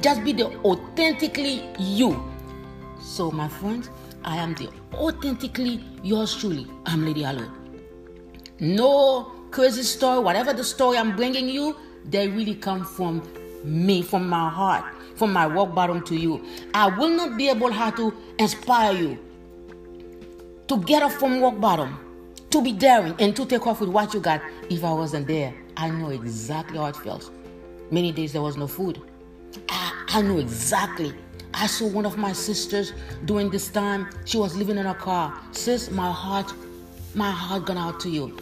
Just 0.00 0.24
be 0.24 0.32
the 0.32 0.46
authentically 0.64 1.68
you. 1.78 2.16
So, 2.98 3.30
my 3.30 3.48
friends, 3.48 3.90
I 4.24 4.36
am 4.36 4.54
the 4.54 4.70
authentically 4.94 5.84
yours 6.02 6.34
truly. 6.34 6.66
I'm 6.86 7.04
Lady 7.04 7.24
Alourdes. 7.24 7.50
No 8.60 9.32
crazy 9.50 9.82
story, 9.82 10.18
whatever 10.20 10.52
the 10.52 10.64
story 10.64 10.98
I'm 10.98 11.14
bringing 11.14 11.48
you, 11.48 11.76
they 12.04 12.28
really 12.28 12.54
come 12.54 12.84
from 12.84 13.22
me, 13.64 14.02
from 14.02 14.28
my 14.28 14.48
heart, 14.48 14.84
from 15.18 15.32
my 15.32 15.46
rock 15.46 15.74
bottom 15.74 16.02
to 16.04 16.16
you. 16.16 16.44
I 16.72 16.86
will 16.86 17.10
not 17.10 17.36
be 17.36 17.48
able 17.48 17.72
how 17.72 17.90
to 17.90 18.14
inspire 18.38 18.92
you 18.92 19.18
to 20.68 20.78
get 20.84 21.02
up 21.02 21.12
from 21.12 21.40
rock 21.40 21.58
bottom, 21.60 21.98
to 22.50 22.62
be 22.62 22.72
daring, 22.72 23.14
and 23.18 23.34
to 23.36 23.44
take 23.44 23.66
off 23.66 23.80
with 23.80 23.88
what 23.88 24.14
you 24.14 24.20
got 24.20 24.40
if 24.70 24.84
I 24.84 24.92
wasn't 24.92 25.26
there. 25.26 25.54
I 25.76 25.90
know 25.90 26.10
exactly 26.10 26.78
how 26.78 26.86
it 26.86 26.96
feels. 26.96 27.30
Many 27.90 28.12
days 28.12 28.32
there 28.32 28.42
was 28.42 28.56
no 28.56 28.66
food. 28.66 29.00
I, 29.68 30.04
I 30.08 30.22
know 30.22 30.38
exactly. 30.38 31.14
I 31.54 31.66
saw 31.66 31.88
one 31.88 32.04
of 32.06 32.18
my 32.18 32.32
sisters 32.32 32.92
during 33.24 33.50
this 33.50 33.68
time. 33.68 34.10
She 34.24 34.36
was 34.36 34.54
living 34.56 34.76
in 34.76 34.86
a 34.86 34.94
car. 34.94 35.40
Sis, 35.52 35.90
my 35.90 36.12
heart, 36.12 36.52
my 37.14 37.30
heart 37.30 37.64
gone 37.64 37.78
out 37.78 37.98
to 38.00 38.10
you. 38.10 38.36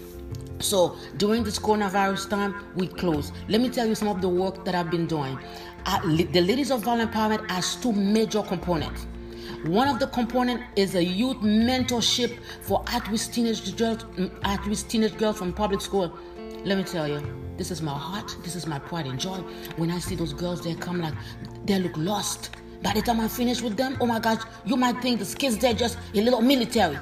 So 0.58 0.96
during 1.16 1.44
this 1.44 1.58
coronavirus 1.58 2.30
time, 2.30 2.54
we 2.74 2.88
close. 2.88 3.32
Let 3.48 3.60
me 3.60 3.68
tell 3.68 3.86
you 3.86 3.94
some 3.94 4.08
of 4.08 4.20
the 4.20 4.28
work 4.28 4.64
that 4.64 4.74
I've 4.74 4.90
been 4.90 5.06
doing. 5.06 5.38
Uh, 5.84 6.00
the 6.00 6.40
Ladies 6.40 6.70
of 6.70 6.82
Valor 6.84 7.06
Empowerment 7.06 7.50
has 7.50 7.76
two 7.76 7.92
major 7.92 8.42
components. 8.42 9.06
One 9.64 9.88
of 9.88 9.98
the 9.98 10.06
component 10.08 10.62
is 10.76 10.94
a 10.94 11.04
youth 11.04 11.38
mentorship 11.38 12.38
for 12.62 12.84
at-risk 12.88 13.32
teenage 13.32 13.76
girls, 13.76 14.04
mm, 14.04 14.30
at-risk 14.44 14.88
teenage 14.88 15.16
girls 15.16 15.38
from 15.38 15.52
public 15.52 15.80
school. 15.80 16.16
Let 16.64 16.78
me 16.78 16.84
tell 16.84 17.06
you, 17.06 17.22
this 17.56 17.70
is 17.70 17.82
my 17.82 17.96
heart. 17.96 18.36
This 18.42 18.56
is 18.56 18.66
my 18.66 18.78
pride 18.78 19.06
and 19.06 19.18
joy. 19.18 19.38
When 19.76 19.90
I 19.90 19.98
see 19.98 20.14
those 20.14 20.32
girls, 20.32 20.62
they 20.62 20.74
come 20.74 21.00
like 21.00 21.14
they 21.64 21.78
look 21.78 21.96
lost. 21.96 22.50
By 22.82 22.92
the 22.92 23.02
time 23.02 23.20
I 23.20 23.28
finish 23.28 23.62
with 23.62 23.76
them, 23.76 23.96
oh 24.00 24.06
my 24.06 24.18
gosh, 24.18 24.42
you 24.64 24.76
might 24.76 25.00
think 25.00 25.20
the 25.20 25.36
kids 25.36 25.58
they're 25.58 25.74
just 25.74 25.98
a 26.14 26.20
little 26.20 26.40
military. 26.42 26.98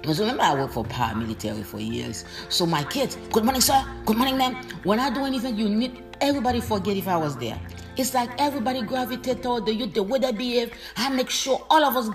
Because 0.00 0.20
remember, 0.20 0.42
I 0.42 0.54
worked 0.54 0.74
for 0.74 0.84
paramilitary 0.84 1.64
for 1.64 1.78
years. 1.78 2.24
So 2.48 2.66
my 2.66 2.84
kids, 2.84 3.16
good 3.32 3.44
morning, 3.44 3.60
sir. 3.60 3.84
Good 4.06 4.16
morning, 4.16 4.38
ma'am. 4.38 4.54
When 4.84 5.00
I 5.00 5.10
do 5.10 5.24
anything, 5.24 5.58
you 5.58 5.68
need 5.68 6.02
everybody 6.20 6.60
forget 6.60 6.96
if 6.96 7.08
I 7.08 7.16
was 7.16 7.36
there. 7.36 7.60
It's 7.96 8.14
like 8.14 8.30
everybody 8.40 8.82
gravitate 8.82 9.42
toward 9.42 9.66
the 9.66 9.74
youth, 9.74 9.94
the 9.94 10.02
way 10.02 10.18
they 10.18 10.32
behave. 10.32 10.72
I 10.96 11.08
make 11.10 11.30
sure 11.30 11.64
all 11.68 11.84
of 11.84 11.96
us, 11.96 12.08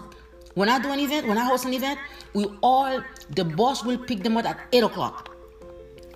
when 0.56 0.70
I 0.70 0.80
do 0.80 0.92
an 0.92 1.00
event, 1.00 1.28
when 1.28 1.38
I 1.38 1.46
host 1.46 1.66
an 1.66 1.74
event, 1.74 2.00
we 2.34 2.46
all, 2.62 3.04
the 3.32 3.44
boss 3.44 3.84
will 3.84 3.98
pick 3.98 4.24
them 4.24 4.38
up 4.38 4.46
at 4.46 4.60
8 4.72 4.84
o'clock. 4.84 5.36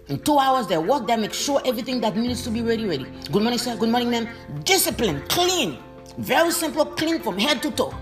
In 0.07 0.19
two 0.19 0.39
hours, 0.39 0.67
they 0.67 0.77
work, 0.77 1.05
they 1.05 1.17
make 1.17 1.33
sure 1.33 1.61
everything 1.65 1.99
that 1.99 2.15
needs 2.15 2.43
to 2.43 2.49
be 2.49 2.61
ready, 2.61 2.85
ready. 2.85 3.05
Good 3.29 3.41
morning, 3.41 3.59
sir. 3.59 3.75
Good 3.75 3.89
morning, 3.89 4.09
ma'am. 4.09 4.29
Discipline, 4.63 5.21
clean. 5.27 5.79
Very 6.17 6.51
simple, 6.51 6.85
clean 6.85 7.21
from 7.21 7.37
head 7.37 7.61
to 7.61 7.71
toe. 7.71 7.93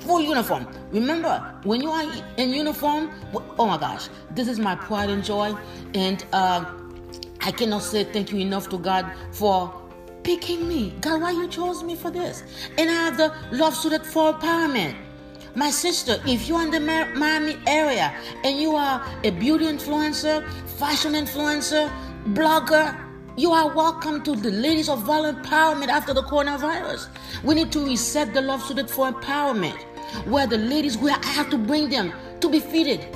Full 0.00 0.22
uniform. 0.22 0.66
Remember, 0.90 1.54
when 1.64 1.80
you 1.80 1.90
are 1.90 2.04
in 2.36 2.50
uniform, 2.50 3.10
oh 3.58 3.66
my 3.66 3.78
gosh, 3.78 4.08
this 4.34 4.48
is 4.48 4.58
my 4.58 4.74
pride 4.74 5.10
and 5.10 5.24
joy. 5.24 5.54
And 5.94 6.24
uh, 6.32 6.64
I 7.42 7.52
cannot 7.52 7.82
say 7.82 8.04
thank 8.04 8.32
you 8.32 8.38
enough 8.38 8.68
to 8.70 8.78
God 8.78 9.10
for 9.32 9.72
picking 10.22 10.68
me. 10.68 10.94
God, 11.00 11.20
why 11.22 11.30
you 11.32 11.48
chose 11.48 11.82
me 11.82 11.96
for 11.96 12.10
this? 12.10 12.42
And 12.78 12.90
I 12.90 12.92
have 12.92 13.16
the 13.16 13.34
love 13.52 13.74
suited 13.74 14.04
for 14.04 14.34
empowerment. 14.34 14.94
My 15.54 15.70
sister, 15.70 16.22
if 16.26 16.48
you're 16.48 16.62
in 16.62 16.70
the 16.70 16.80
Miami 16.80 17.58
area 17.66 18.14
and 18.44 18.58
you 18.58 18.76
are 18.76 19.04
a 19.24 19.30
beauty 19.30 19.64
influencer, 19.64 20.48
fashion 20.78 21.14
influencer, 21.14 21.90
blogger, 22.28 22.96
you 23.36 23.52
are 23.52 23.74
welcome 23.74 24.22
to 24.22 24.36
the 24.36 24.50
Ladies 24.50 24.88
of 24.88 25.06
Valor 25.06 25.32
Empowerment 25.32 25.88
after 25.88 26.12
the 26.12 26.22
coronavirus. 26.22 27.08
We 27.42 27.54
need 27.54 27.72
to 27.72 27.84
reset 27.84 28.34
the 28.34 28.42
love 28.42 28.62
suited 28.62 28.90
for 28.90 29.10
empowerment, 29.10 29.82
where 30.24 30.46
the 30.46 30.58
ladies, 30.58 30.96
where 30.96 31.16
I 31.16 31.26
have 31.26 31.50
to 31.50 31.58
bring 31.58 31.88
them 31.88 32.12
to 32.40 32.48
be 32.48 32.60
fitted 32.60 33.06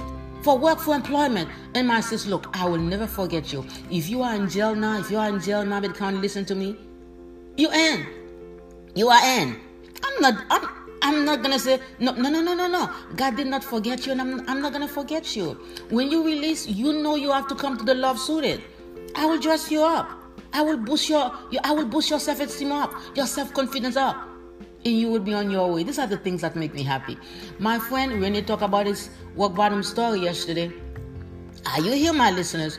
for 0.43 0.59
work, 0.59 0.79
for 0.79 0.95
employment. 0.95 1.49
And 1.75 1.89
my 1.89 2.01
sis, 2.01 2.27
look, 2.27 2.47
I 2.57 2.69
will 2.69 2.79
never 2.79 3.07
forget 3.07 3.53
you. 3.53 3.65
If 3.91 4.09
you 4.09 4.23
are 4.23 4.35
in 4.35 4.49
jail 4.49 4.75
now, 4.75 4.99
if 4.99 5.11
you 5.11 5.19
are 5.19 5.29
in 5.29 5.41
jail 5.41 5.65
now, 5.65 5.81
can't 5.81 6.21
listen 6.21 6.45
to 6.47 6.55
me. 6.55 6.77
You 7.57 7.71
in. 7.73 8.07
You 8.95 9.09
are 9.09 9.41
in. 9.41 9.61
I'm 10.05 10.21
not. 10.21 10.45
I'm. 10.51 10.85
I'm 11.03 11.27
not 11.27 11.43
gonna 11.43 11.59
say 11.59 11.81
no, 11.99 12.13
no, 12.13 12.31
no, 12.31 12.41
no, 12.41 12.55
no, 12.55 12.67
no. 12.67 12.91
God 13.15 13.37
did 13.37 13.47
not 13.47 13.63
forget 13.63 14.07
you, 14.07 14.13
and 14.13 14.23
I'm, 14.23 14.49
I'm 14.49 14.63
not 14.63 14.73
gonna 14.73 14.89
forget 14.89 15.37
you. 15.37 15.53
When 15.91 16.11
you 16.11 16.25
release, 16.25 16.67
you 16.67 16.95
know 16.95 17.15
you 17.15 17.31
have 17.31 17.47
to 17.49 17.55
come 17.55 17.77
to 17.77 17.85
the 17.85 17.95
love 17.95 18.19
suited. 18.19 18.63
I 19.15 19.27
will 19.27 19.39
dress 19.39 19.71
you 19.71 19.83
up. 19.83 20.11
I 20.55 20.63
will 20.63 20.79
boost 20.79 21.11
your, 21.11 21.31
your 21.51 21.61
I 21.63 21.73
will 21.73 21.85
boost 21.85 22.09
your 22.09 22.19
self-esteem 22.19 22.73
up, 22.73 22.95
your 23.15 23.27
self-confidence 23.27 23.97
up, 23.97 24.17
and 24.85 24.99
you 24.99 25.09
will 25.09 25.21
be 25.21 25.35
on 25.35 25.51
your 25.51 25.73
way. 25.73 25.83
These 25.83 25.99
are 25.99 26.07
the 26.07 26.17
things 26.17 26.43
that 26.43 26.57
make 26.57 26.75
me 26.75 26.83
happy. 26.83 27.17
My 27.59 27.79
friend 27.79 28.21
Rene 28.21 28.43
talked 28.43 28.63
about 28.63 28.87
his 28.87 29.11
rock 29.37 29.55
bottom 29.55 29.83
story 29.83 30.21
yesterday. 30.21 30.73
Are 31.67 31.81
you 31.81 31.93
here, 31.93 32.13
my 32.13 32.31
listeners? 32.31 32.79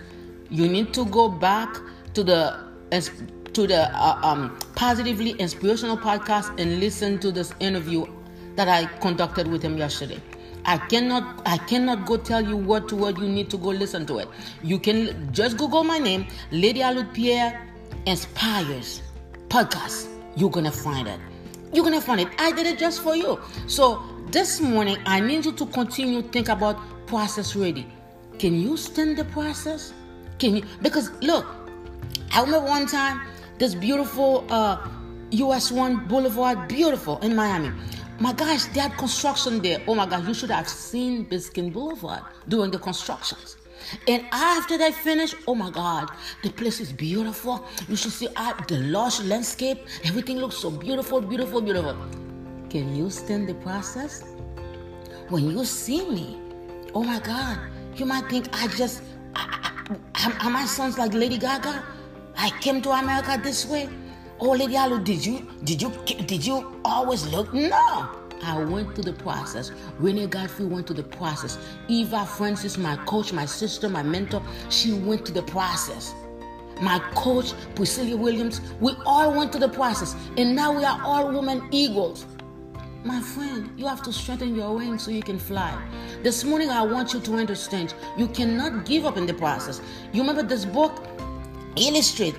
You 0.50 0.67
need 0.67 0.93
to 0.93 1.05
go 1.05 1.27
back 1.29 1.75
to 2.13 2.24
the 2.24 2.65
to 3.53 3.65
the 3.67 3.89
uh, 3.95 4.19
um, 4.21 4.57
positively 4.75 5.31
inspirational 5.31 5.97
podcast 5.97 6.59
and 6.59 6.79
listen 6.79 7.17
to 7.19 7.31
this 7.31 7.53
interview 7.59 8.05
that 8.55 8.67
I 8.67 8.85
conducted 9.00 9.47
with 9.47 9.63
him 9.63 9.77
yesterday. 9.77 10.21
I 10.65 10.77
cannot 10.77 11.41
I 11.45 11.57
cannot 11.57 12.05
go 12.05 12.17
tell 12.17 12.41
you 12.41 12.57
word 12.57 12.88
to 12.89 12.95
word. 12.95 13.17
You 13.17 13.27
need 13.27 13.50
to 13.51 13.57
go 13.57 13.69
listen 13.69 14.05
to 14.07 14.19
it. 14.19 14.27
You 14.63 14.79
can 14.79 15.31
just 15.31 15.57
Google 15.57 15.83
my 15.83 16.00
name, 16.00 16.27
Lady 16.51 16.81
Alourdes 16.81 17.13
Pierre 17.13 17.67
Inspires 18.05 19.01
Podcast. 19.50 20.07
You're 20.35 20.50
gonna 20.50 20.71
find 20.71 21.07
it. 21.07 21.19
You're 21.75 21.84
gonna 21.84 22.00
find 22.00 22.22
it. 22.22 22.29
I 22.39 22.53
did 22.53 22.67
it 22.67 22.79
just 22.79 23.03
for 23.03 23.17
you. 23.17 23.38
So 23.67 24.01
this 24.32 24.62
morning 24.62 24.98
I 25.05 25.20
need 25.20 25.44
you 25.44 25.51
to 25.51 25.65
continue 25.65 26.22
think 26.22 26.48
about 26.48 26.79
process 27.05 27.53
ready. 27.53 27.86
Can 28.39 28.58
you 28.62 28.77
stand 28.77 29.17
the 29.17 29.25
process? 29.25 29.91
Can 30.39 30.55
you 30.55 30.63
because 30.82 31.12
look, 31.22 31.46
I 32.32 32.39
remember 32.39 32.65
one 32.65 32.88
time 32.88 33.20
this 33.58 33.75
beautiful 33.75 34.46
uh 34.50 34.88
US 35.32 35.70
1 35.70 36.08
Boulevard, 36.08 36.70
beautiful 36.70 37.20
in 37.20 37.36
Miami. 37.36 37.74
My 38.22 38.32
gosh, 38.32 38.67
they 38.67 38.79
had 38.79 38.96
construction 38.98 39.62
there. 39.62 39.82
Oh 39.86 39.96
my 39.96 40.05
gosh, 40.05 40.25
you 40.25 40.34
should 40.34 40.51
have 40.51 40.70
seen 40.70 41.25
Biscayne 41.25 41.74
Boulevard 41.74 42.22
during 42.48 42.72
the 42.72 42.79
constructions. 42.79 43.58
And 44.08 44.25
after 44.32 44.77
they 44.77 44.92
finish, 44.92 45.36
oh 45.48 45.56
my 45.56 45.70
God, 45.70 46.10
the 46.44 46.50
place 46.50 46.80
is 46.80 46.92
beautiful. 46.92 47.65
You 47.88 47.96
should 47.96 48.12
see 48.12 48.27
uh, 48.36 48.54
the 48.68 48.77
lush 48.80 49.20
landscape. 49.22 49.80
Everything 50.04 50.38
looks 50.38 50.58
so 50.58 50.70
beautiful, 50.70 51.22
beautiful, 51.22 51.62
beautiful. 51.62 51.96
Can 52.70 52.96
you 52.96 53.10
stand 53.10 53.48
the 53.48 53.54
process? 53.56 54.24
When 55.30 55.50
you 55.50 55.65
see 55.65 56.08
me, 56.10 56.39
oh 56.94 57.04
my 57.04 57.20
God, 57.20 57.60
you 57.96 58.06
might 58.06 58.30
think 58.30 58.48
I 58.54 58.68
just, 58.68 59.01
I, 59.36 59.72
I, 60.15 60.62
I 60.62 60.65
sounds 60.65 60.98
like 60.98 61.13
Lady 61.13 61.38
Gaga? 61.38 61.84
I 62.38 62.50
came 62.62 62.82
to 62.82 62.92
America 62.92 63.39
this 63.42 63.65
way. 63.65 63.89
Oh, 64.39 64.51
Lady 64.51 64.75
Alourdes, 64.75 65.06
did 65.06 65.25
you 65.25 65.48
did 65.63 65.82
you 65.82 65.92
did 66.25 66.46
you 66.46 66.82
always 66.84 67.25
look? 67.27 67.54
No. 67.54 68.25
I 68.46 68.64
went 68.64 68.94
through 68.94 69.06
the 69.06 69.14
process. 69.14 69.72
Rene 70.00 70.28
Godefroy 70.28 70.70
went 70.70 70.88
through 70.88 70.98
the 70.98 71.04
process. 71.04 71.58
Eva 71.88 72.25
Francis, 72.25 72.78
my 72.78 72.96
coach, 73.06 73.34
my 73.34 73.46
sister, 73.46 73.90
my 73.90 74.04
mentor, 74.04 74.42
she 74.70 74.94
went 74.94 75.25
through 75.25 75.36
the 75.36 75.52
process. 75.52 76.14
My 76.82 77.00
coach, 77.16 77.54
Priscilla 77.75 78.16
Williams, 78.16 78.62
we 78.80 78.94
all 79.06 79.36
went 79.36 79.52
through 79.52 79.62
the 79.62 79.70
process. 79.70 80.16
And 80.38 80.56
now 80.56 80.75
we 80.78 80.84
are 80.84 81.02
all 81.04 81.32
women 81.32 81.68
eagles. 81.72 82.25
My 83.04 83.22
friend, 83.22 83.70
you 83.78 83.88
have 83.88 84.02
to 84.04 84.14
strengthen 84.14 84.56
your 84.56 84.75
wings 84.75 85.04
so 85.04 85.12
you 85.12 85.22
can 85.22 85.40
fly. 85.40 85.78
This 86.24 86.44
morning, 86.44 86.70
I 86.70 86.82
want 86.84 87.14
you 87.14 87.20
to 87.22 87.36
understand 87.36 87.94
you 88.18 88.28
cannot 88.28 88.86
give 88.86 89.06
up 89.06 89.18
in 89.18 89.25
the 89.25 89.34
process. 89.34 89.82
You 90.12 90.22
remember 90.22 90.44
this 90.44 90.66
book, 90.66 91.04
Illustrate 91.78 92.36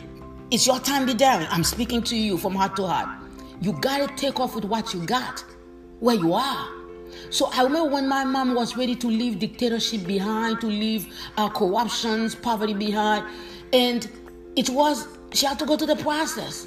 it's 0.49 0.65
your 0.65 0.79
time 0.79 1.07
to 1.07 1.13
be 1.13 1.19
daring. 1.19 1.49
I'm 1.51 1.65
speaking 1.65 2.03
to 2.03 2.17
you 2.17 2.39
from 2.39 2.55
heart 2.55 2.77
to 2.77 2.87
heart. 2.87 3.09
You 3.61 3.73
got 3.73 4.09
to 4.09 4.15
take 4.15 4.39
off 4.39 4.55
with 4.55 4.65
what 4.65 4.95
you 4.95 5.05
got, 5.05 5.45
where 6.00 6.17
you 6.17 6.35
are. 6.35 6.69
So 7.31 7.50
I 7.53 7.62
remember 7.62 7.91
when 7.91 8.09
my 8.09 8.25
mom 8.25 8.55
was 8.55 8.76
ready 8.76 8.95
to 8.97 9.07
leave 9.07 9.38
dictatorship 9.38 10.07
behind, 10.07 10.61
to 10.61 10.67
leave 10.67 11.07
uh, 11.37 11.49
corruptions, 11.49 12.35
poverty 12.35 12.75
behind, 12.75 13.25
and 13.73 14.09
it 14.55 14.69
was 14.71 15.09
she 15.33 15.47
had 15.47 15.59
to 15.59 15.67
go 15.67 15.76
through 15.76 15.88
the 15.88 16.03
process. 16.03 16.67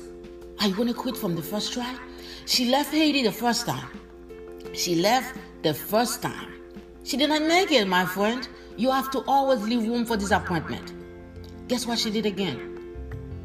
Are 0.60 0.68
you 0.68 0.86
to 0.86 0.94
quit 0.94 1.16
from 1.16 1.36
the 1.36 1.42
first 1.42 1.74
try? 1.74 1.96
She 2.46 2.70
left 2.70 2.92
Haiti 2.92 3.24
the 3.24 3.32
first 3.32 3.66
time. 3.66 3.90
She 4.74 4.96
left 4.96 5.36
the 5.64 5.74
first 5.74 6.22
time. 6.22 6.54
She 7.04 7.18
did 7.18 7.30
not 7.30 7.42
make 7.44 7.72
it, 7.72 7.88
my 7.88 8.06
friend. 8.06 8.48
You 8.76 8.92
have 8.92 9.10
to 9.12 9.24
always 9.26 9.62
leave 9.64 9.88
room 9.88 10.06
for 10.06 10.18
disappointment. 10.18 10.94
Guess 11.68 11.86
what 11.86 12.00
she 12.00 12.12
did 12.12 12.26
again? 12.26 12.80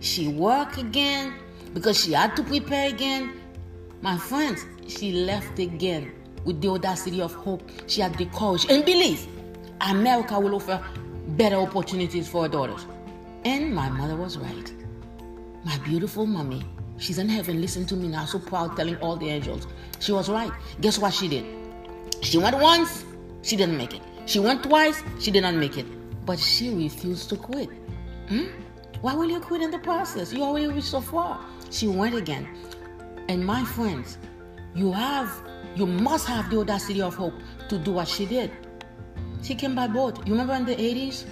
She 0.00 0.28
worked 0.28 0.78
again 0.78 1.34
because 1.72 2.02
she 2.02 2.12
had 2.12 2.36
to 2.36 2.42
prepare 2.42 2.88
again. 2.88 3.32
My 4.04 4.18
friends, 4.18 4.66
she 4.86 5.12
left 5.12 5.58
again 5.58 6.12
with 6.44 6.60
the 6.60 6.68
audacity 6.68 7.22
of 7.22 7.32
hope. 7.32 7.62
She 7.86 8.02
had 8.02 8.14
the 8.18 8.26
courage 8.26 8.66
and 8.68 8.84
belief 8.84 9.26
America 9.80 10.38
will 10.38 10.56
offer 10.56 10.84
better 11.28 11.56
opportunities 11.56 12.28
for 12.28 12.42
her 12.42 12.48
daughters. 12.50 12.84
And 13.46 13.74
my 13.74 13.88
mother 13.88 14.14
was 14.14 14.36
right. 14.36 14.70
My 15.64 15.78
beautiful 15.78 16.26
mommy 16.26 16.62
She's 16.98 17.16
in 17.16 17.30
heaven. 17.30 17.62
Listen 17.62 17.86
to 17.86 17.96
me 17.96 18.08
now. 18.08 18.26
So 18.26 18.38
proud, 18.38 18.76
telling 18.76 18.96
all 18.96 19.16
the 19.16 19.30
angels. 19.30 19.66
She 20.00 20.12
was 20.12 20.28
right. 20.28 20.52
Guess 20.82 20.98
what 20.98 21.14
she 21.14 21.26
did? 21.26 21.46
She 22.20 22.36
went 22.36 22.58
once, 22.58 23.06
she 23.40 23.56
didn't 23.56 23.78
make 23.78 23.94
it. 23.94 24.02
She 24.26 24.38
went 24.38 24.64
twice, 24.64 25.02
she 25.18 25.30
did 25.30 25.44
not 25.44 25.54
make 25.54 25.78
it. 25.78 25.86
But 26.26 26.38
she 26.38 26.68
refused 26.68 27.30
to 27.30 27.36
quit. 27.36 27.70
Hmm? 28.28 28.48
Why 29.00 29.14
will 29.14 29.30
you 29.30 29.40
quit 29.40 29.62
in 29.62 29.70
the 29.70 29.78
process? 29.78 30.30
You 30.30 30.42
already 30.42 30.66
reached 30.68 30.88
so 30.88 31.00
far. 31.00 31.40
She 31.70 31.88
went 31.88 32.14
again. 32.14 32.46
And 33.28 33.44
my 33.44 33.64
friends, 33.64 34.18
you 34.74 34.92
have, 34.92 35.30
you 35.74 35.86
must 35.86 36.26
have 36.26 36.50
the 36.50 36.58
audacity 36.58 37.00
of 37.00 37.14
hope 37.14 37.34
to 37.68 37.78
do 37.78 37.92
what 37.92 38.08
she 38.08 38.26
did. 38.26 38.50
She 39.42 39.54
came 39.54 39.74
by 39.74 39.86
boat. 39.86 40.26
You 40.26 40.32
remember 40.32 40.54
in 40.54 40.64
the 40.64 40.76
80s 40.76 41.24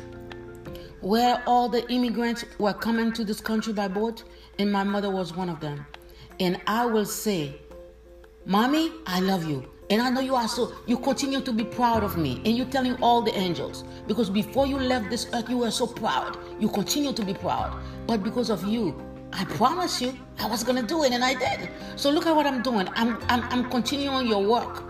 where 1.00 1.42
all 1.46 1.68
the 1.68 1.88
immigrants 1.90 2.44
were 2.58 2.72
coming 2.72 3.12
to 3.12 3.24
this 3.24 3.40
country 3.40 3.72
by 3.72 3.88
boat? 3.88 4.24
And 4.58 4.70
my 4.70 4.84
mother 4.84 5.10
was 5.10 5.34
one 5.34 5.48
of 5.48 5.60
them. 5.60 5.86
And 6.40 6.60
I 6.66 6.86
will 6.86 7.06
say, 7.06 7.56
Mommy, 8.44 8.92
I 9.06 9.20
love 9.20 9.48
you. 9.48 9.68
And 9.90 10.00
I 10.00 10.10
know 10.10 10.20
you 10.20 10.34
are 10.34 10.48
so, 10.48 10.72
you 10.86 10.98
continue 10.98 11.40
to 11.40 11.52
be 11.52 11.64
proud 11.64 12.02
of 12.02 12.16
me. 12.16 12.40
And 12.44 12.56
you're 12.56 12.66
telling 12.66 12.94
all 13.02 13.22
the 13.22 13.36
angels. 13.36 13.84
Because 14.06 14.30
before 14.30 14.66
you 14.66 14.78
left 14.78 15.10
this 15.10 15.28
earth, 15.34 15.48
you 15.50 15.58
were 15.58 15.70
so 15.70 15.86
proud. 15.86 16.38
You 16.58 16.68
continue 16.68 17.12
to 17.12 17.24
be 17.24 17.34
proud. 17.34 17.78
But 18.06 18.22
because 18.22 18.48
of 18.50 18.64
you, 18.64 19.00
I 19.32 19.44
promise 19.44 20.00
you, 20.02 20.16
I 20.38 20.46
was 20.46 20.62
going 20.62 20.80
to 20.80 20.86
do 20.86 21.04
it 21.04 21.12
and 21.12 21.24
I 21.24 21.34
did. 21.34 21.68
So 21.96 22.10
look 22.10 22.26
at 22.26 22.36
what 22.36 22.46
I'm 22.46 22.62
doing. 22.62 22.88
I'm, 22.94 23.16
I'm, 23.28 23.42
I'm 23.44 23.70
continuing 23.70 24.26
your 24.26 24.42
work. 24.42 24.84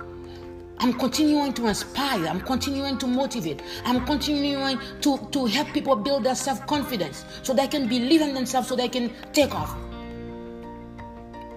I'm 0.78 0.92
continuing 0.94 1.52
to 1.54 1.68
inspire. 1.68 2.26
I'm 2.26 2.40
continuing 2.40 2.98
to 2.98 3.06
motivate. 3.06 3.62
I'm 3.84 4.04
continuing 4.04 4.80
to, 5.02 5.28
to 5.30 5.46
help 5.46 5.68
people 5.68 5.94
build 5.94 6.24
their 6.24 6.34
self 6.34 6.66
confidence 6.66 7.24
so 7.42 7.54
they 7.54 7.68
can 7.68 7.86
believe 7.88 8.20
in 8.20 8.34
themselves 8.34 8.68
so 8.68 8.74
they 8.74 8.88
can 8.88 9.12
take 9.32 9.54
off. 9.54 9.76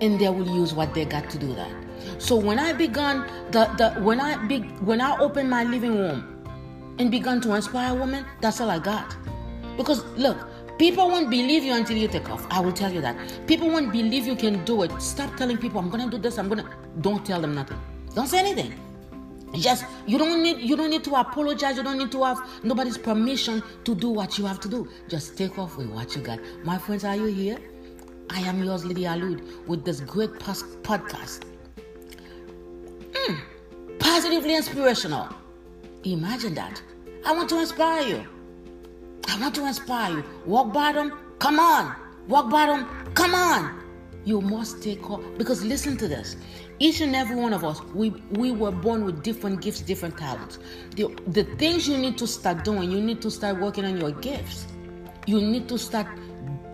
And 0.01 0.20
they 0.20 0.30
will 0.30 0.48
use 0.48 0.74
what 0.74 0.94
they 0.94 1.06
got 1.06 1.30
to 1.32 1.39
do 1.39 1.56
that. 1.56 1.72
So 2.20 2.36
when 2.36 2.60
I 2.60 2.72
began 2.74 3.25
the, 3.50 3.65
the 3.77 4.00
when 4.01 4.20
I 4.20 4.38
be, 4.46 4.60
when 4.60 5.01
I 5.01 5.18
opened 5.18 5.50
my 5.50 5.63
living 5.63 5.98
room 5.98 6.46
and 7.00 7.10
began 7.10 7.42
to 7.42 7.56
inspire 7.56 7.96
women, 7.96 8.25
that's 8.42 8.62
all 8.62 8.70
I 8.70 8.77
got. 8.77 9.15
Because 9.75 10.06
look, 10.18 10.38
people 10.77 11.08
won't 11.08 11.29
believe 11.29 11.63
you 11.63 11.74
until 11.74 11.98
you 11.98 12.08
take 12.08 12.29
off. 12.29 12.46
I 12.50 12.60
will 12.60 12.72
tell 12.72 12.91
you 12.91 13.01
that. 13.01 13.15
People 13.48 13.70
won't 13.70 13.91
believe 13.91 14.25
you 14.25 14.36
can 14.36 14.63
do 14.65 14.84
it. 14.84 15.01
Stop 15.01 15.36
telling 15.38 15.58
people 15.58 15.79
I'm 15.79 15.89
gonna 15.89 16.10
do 16.10 16.17
this, 16.17 16.38
I'm 16.38 16.50
gonna 16.50 16.70
don't 17.01 17.25
tell 17.25 17.41
them 17.41 17.55
nothing. 17.55 17.79
Don't 18.13 18.27
say 18.27 18.39
anything. 18.39 18.74
Just 19.53 19.86
you 20.05 20.17
don't 20.17 20.44
need 20.44 20.60
you 20.60 20.75
don't 20.75 20.89
need 20.89 21.03
to 21.05 21.15
apologize. 21.15 21.77
You 21.77 21.84
don't 21.84 21.98
need 21.98 22.12
to 22.12 22.24
have 22.24 22.41
nobody's 22.63 22.98
permission 22.98 23.63
to 23.86 23.96
do 23.96 24.10
what 24.10 24.38
you 24.38 24.46
have 24.46 24.60
to 24.62 24.70
do. 24.70 24.89
Just 25.08 25.38
take 25.38 25.58
off 25.58 25.77
with 25.77 25.89
what 25.89 26.15
you 26.15 26.22
got. 26.22 26.39
My 26.63 26.77
friends, 26.77 27.03
are 27.05 27.15
you 27.15 27.25
here? 27.25 27.58
I 28.29 28.39
am 28.39 28.63
yours, 28.63 28.84
Lydia 28.84 29.12
Alourdes, 29.12 29.67
with 29.67 29.86
this 29.86 30.01
great 30.01 30.32
podcast. 30.32 31.44
Mm, 33.13 33.39
positively 34.00 34.55
inspirational. 34.55 35.29
Imagine 36.03 36.53
that. 36.55 36.82
I 37.25 37.32
want 37.32 37.50
to 37.50 37.60
inspire 37.60 38.08
you. 38.08 38.35
I 39.27 39.39
want 39.39 39.55
to 39.55 39.65
inspire 39.65 40.17
you. 40.17 40.24
Walk 40.46 40.74
bottom, 40.74 41.12
come 41.39 41.60
on. 41.60 41.96
Walk 42.27 42.50
bottom, 42.50 42.88
come 43.13 43.36
on. 43.36 43.82
You 44.24 44.41
must 44.41 44.82
take 44.82 45.01
because 45.38 45.63
listen 45.63 45.98
to 45.98 46.08
this. 46.08 46.36
Each 46.79 47.00
and 47.00 47.15
every 47.15 47.36
one 47.36 47.53
of 47.53 47.63
us, 47.63 47.82
we, 47.94 48.10
we 48.32 48.51
were 48.51 48.72
born 48.72 49.05
with 49.05 49.24
different 49.24 49.62
gifts, 49.62 49.82
different 49.82 50.17
talents. 50.17 50.60
The, 50.96 51.15
the 51.27 51.44
things 51.44 51.88
you 51.88 51.98
need 51.98 52.17
to 52.17 52.27
start 52.27 52.65
doing, 52.65 52.91
you 52.91 53.00
need 53.00 53.22
to 53.22 53.32
start 53.32 53.60
working 53.60 53.86
on 53.86 53.98
your 53.98 54.12
gifts. 54.12 54.65
You 55.27 55.41
need 55.41 55.70
to 55.70 55.77
start 55.77 56.08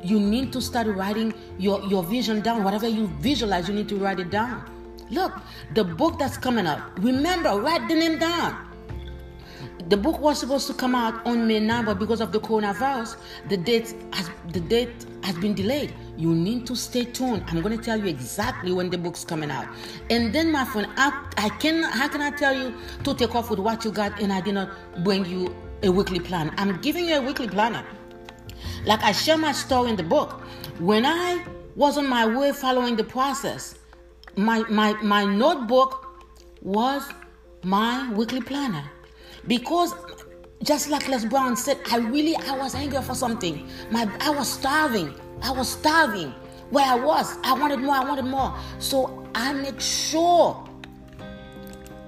you 0.03 0.19
need 0.19 0.51
to 0.53 0.61
start 0.61 0.87
writing 0.87 1.33
your, 1.59 1.81
your 1.83 2.03
vision 2.03 2.41
down. 2.41 2.63
Whatever 2.63 2.87
you 2.87 3.07
visualize, 3.19 3.67
you 3.67 3.75
need 3.75 3.89
to 3.89 3.97
write 3.97 4.19
it 4.19 4.31
down. 4.31 4.65
Look, 5.11 5.33
the 5.73 5.83
book 5.83 6.17
that's 6.17 6.37
coming 6.37 6.65
up, 6.65 6.81
remember, 6.99 7.59
write 7.59 7.87
the 7.87 7.95
name 7.95 8.17
down. 8.17 8.70
The 9.91 9.97
book 9.97 10.21
was 10.21 10.39
supposed 10.39 10.67
to 10.67 10.73
come 10.73 10.95
out 10.95 11.19
on 11.27 11.45
May 11.45 11.59
9, 11.59 11.83
but 11.83 11.99
because 11.99 12.21
of 12.21 12.31
the 12.31 12.39
coronavirus, 12.39 13.17
the 13.49 13.57
date 13.57 13.93
has 14.13 14.29
the 14.53 14.61
date 14.61 15.05
has 15.21 15.35
been 15.35 15.53
delayed. 15.53 15.93
You 16.15 16.33
need 16.33 16.65
to 16.67 16.77
stay 16.77 17.03
tuned. 17.03 17.43
I'm 17.47 17.61
to 17.61 17.77
tell 17.77 17.99
you 17.99 18.05
exactly 18.05 18.71
when 18.71 18.89
the 18.89 18.97
book's 18.97 19.25
coming 19.25 19.51
out. 19.51 19.67
And 20.09 20.33
then, 20.33 20.49
my 20.49 20.63
friend, 20.63 20.87
I, 20.95 21.11
I 21.35 21.49
can 21.49 21.83
how 21.83 22.07
can 22.07 22.21
I 22.21 22.31
tell 22.31 22.57
you 22.57 22.73
to 23.03 23.13
take 23.13 23.35
off 23.35 23.49
with 23.49 23.59
what 23.59 23.83
you 23.83 23.91
got 23.91 24.17
and 24.21 24.31
I 24.31 24.39
did 24.39 24.53
not 24.53 24.69
bring 25.03 25.25
you 25.25 25.53
a 25.83 25.91
weekly 25.91 26.21
plan? 26.21 26.53
I'm 26.55 26.79
giving 26.79 27.09
you 27.09 27.15
a 27.17 27.21
weekly 27.21 27.49
planner. 27.49 27.83
Like 28.85 29.03
I 29.03 29.11
share 29.11 29.37
my 29.37 29.51
story 29.51 29.89
in 29.89 29.97
the 29.97 30.03
book. 30.03 30.39
When 30.79 31.05
I 31.05 31.45
was 31.75 31.97
on 31.97 32.07
my 32.07 32.25
way 32.25 32.53
following 32.53 32.95
the 32.95 33.03
process, 33.03 33.75
my 34.37 34.59
my 34.69 34.93
my 35.01 35.25
notebook 35.25 36.07
was 36.61 37.03
my 37.61 38.09
weekly 38.13 38.39
planner 38.39 38.89
because 39.47 39.93
just 40.63 40.89
like 40.89 41.07
Les 41.07 41.25
Brown 41.25 41.55
said, 41.55 41.79
I 41.91 41.97
really 41.97 42.35
I 42.35 42.57
was 42.57 42.75
angry 42.75 43.01
for 43.01 43.15
something. 43.15 43.67
My 43.89 44.09
I 44.19 44.29
was 44.29 44.51
starving. 44.51 45.13
I 45.41 45.51
was 45.51 45.69
starving. 45.69 46.33
Where 46.69 46.85
I 46.85 46.95
was, 46.95 47.37
I 47.43 47.53
wanted 47.53 47.79
more. 47.79 47.95
I 47.95 48.03
wanted 48.05 48.25
more. 48.25 48.55
So 48.79 49.27
I 49.35 49.51
make 49.53 49.81
sure 49.81 50.63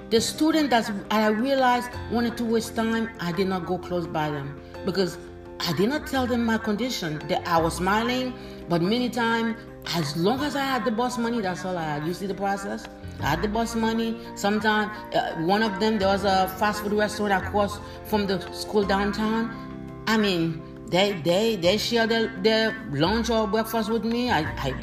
the 0.09 0.21
student 0.21 0.69
that 0.69 0.89
I 1.11 1.27
realized 1.27 1.89
wanted 2.11 2.37
to 2.37 2.45
waste 2.45 2.75
time, 2.75 3.09
I 3.19 3.31
did 3.31 3.47
not 3.47 3.65
go 3.65 3.77
close 3.77 4.07
by 4.07 4.29
them 4.29 4.61
because 4.85 5.17
I 5.59 5.73
did 5.73 5.89
not 5.89 6.07
tell 6.07 6.27
them 6.27 6.45
my 6.45 6.57
condition. 6.57 7.19
That 7.27 7.47
I 7.47 7.57
was 7.57 7.77
smiling, 7.77 8.33
but 8.69 8.81
many 8.81 9.09
times, 9.09 9.57
as 9.95 10.15
long 10.15 10.41
as 10.41 10.55
I 10.55 10.61
had 10.61 10.85
the 10.85 10.91
boss 10.91 11.17
money, 11.17 11.41
that's 11.41 11.65
all 11.65 11.77
I 11.77 11.83
had. 11.83 12.07
You 12.07 12.13
see 12.13 12.27
the 12.27 12.33
process? 12.33 12.87
Had 13.19 13.41
the 13.41 13.47
bus 13.47 13.75
money. 13.75 14.19
Sometimes 14.35 14.91
uh, 15.15 15.35
one 15.41 15.63
of 15.63 15.79
them 15.79 15.97
there 15.97 16.09
was 16.09 16.23
a 16.23 16.47
fast 16.59 16.83
food 16.83 16.93
restaurant 16.93 17.45
across 17.45 17.79
from 18.05 18.27
the 18.27 18.39
school 18.51 18.83
downtown. 18.83 20.03
I 20.07 20.17
mean, 20.17 20.61
they 20.87 21.13
they 21.23 21.55
they 21.55 21.77
share 21.77 22.05
their, 22.07 22.27
their 22.41 22.75
lunch 22.91 23.29
or 23.29 23.47
breakfast 23.47 23.89
with 23.89 24.03
me. 24.03 24.29
I, 24.29 24.41
I 24.41 24.73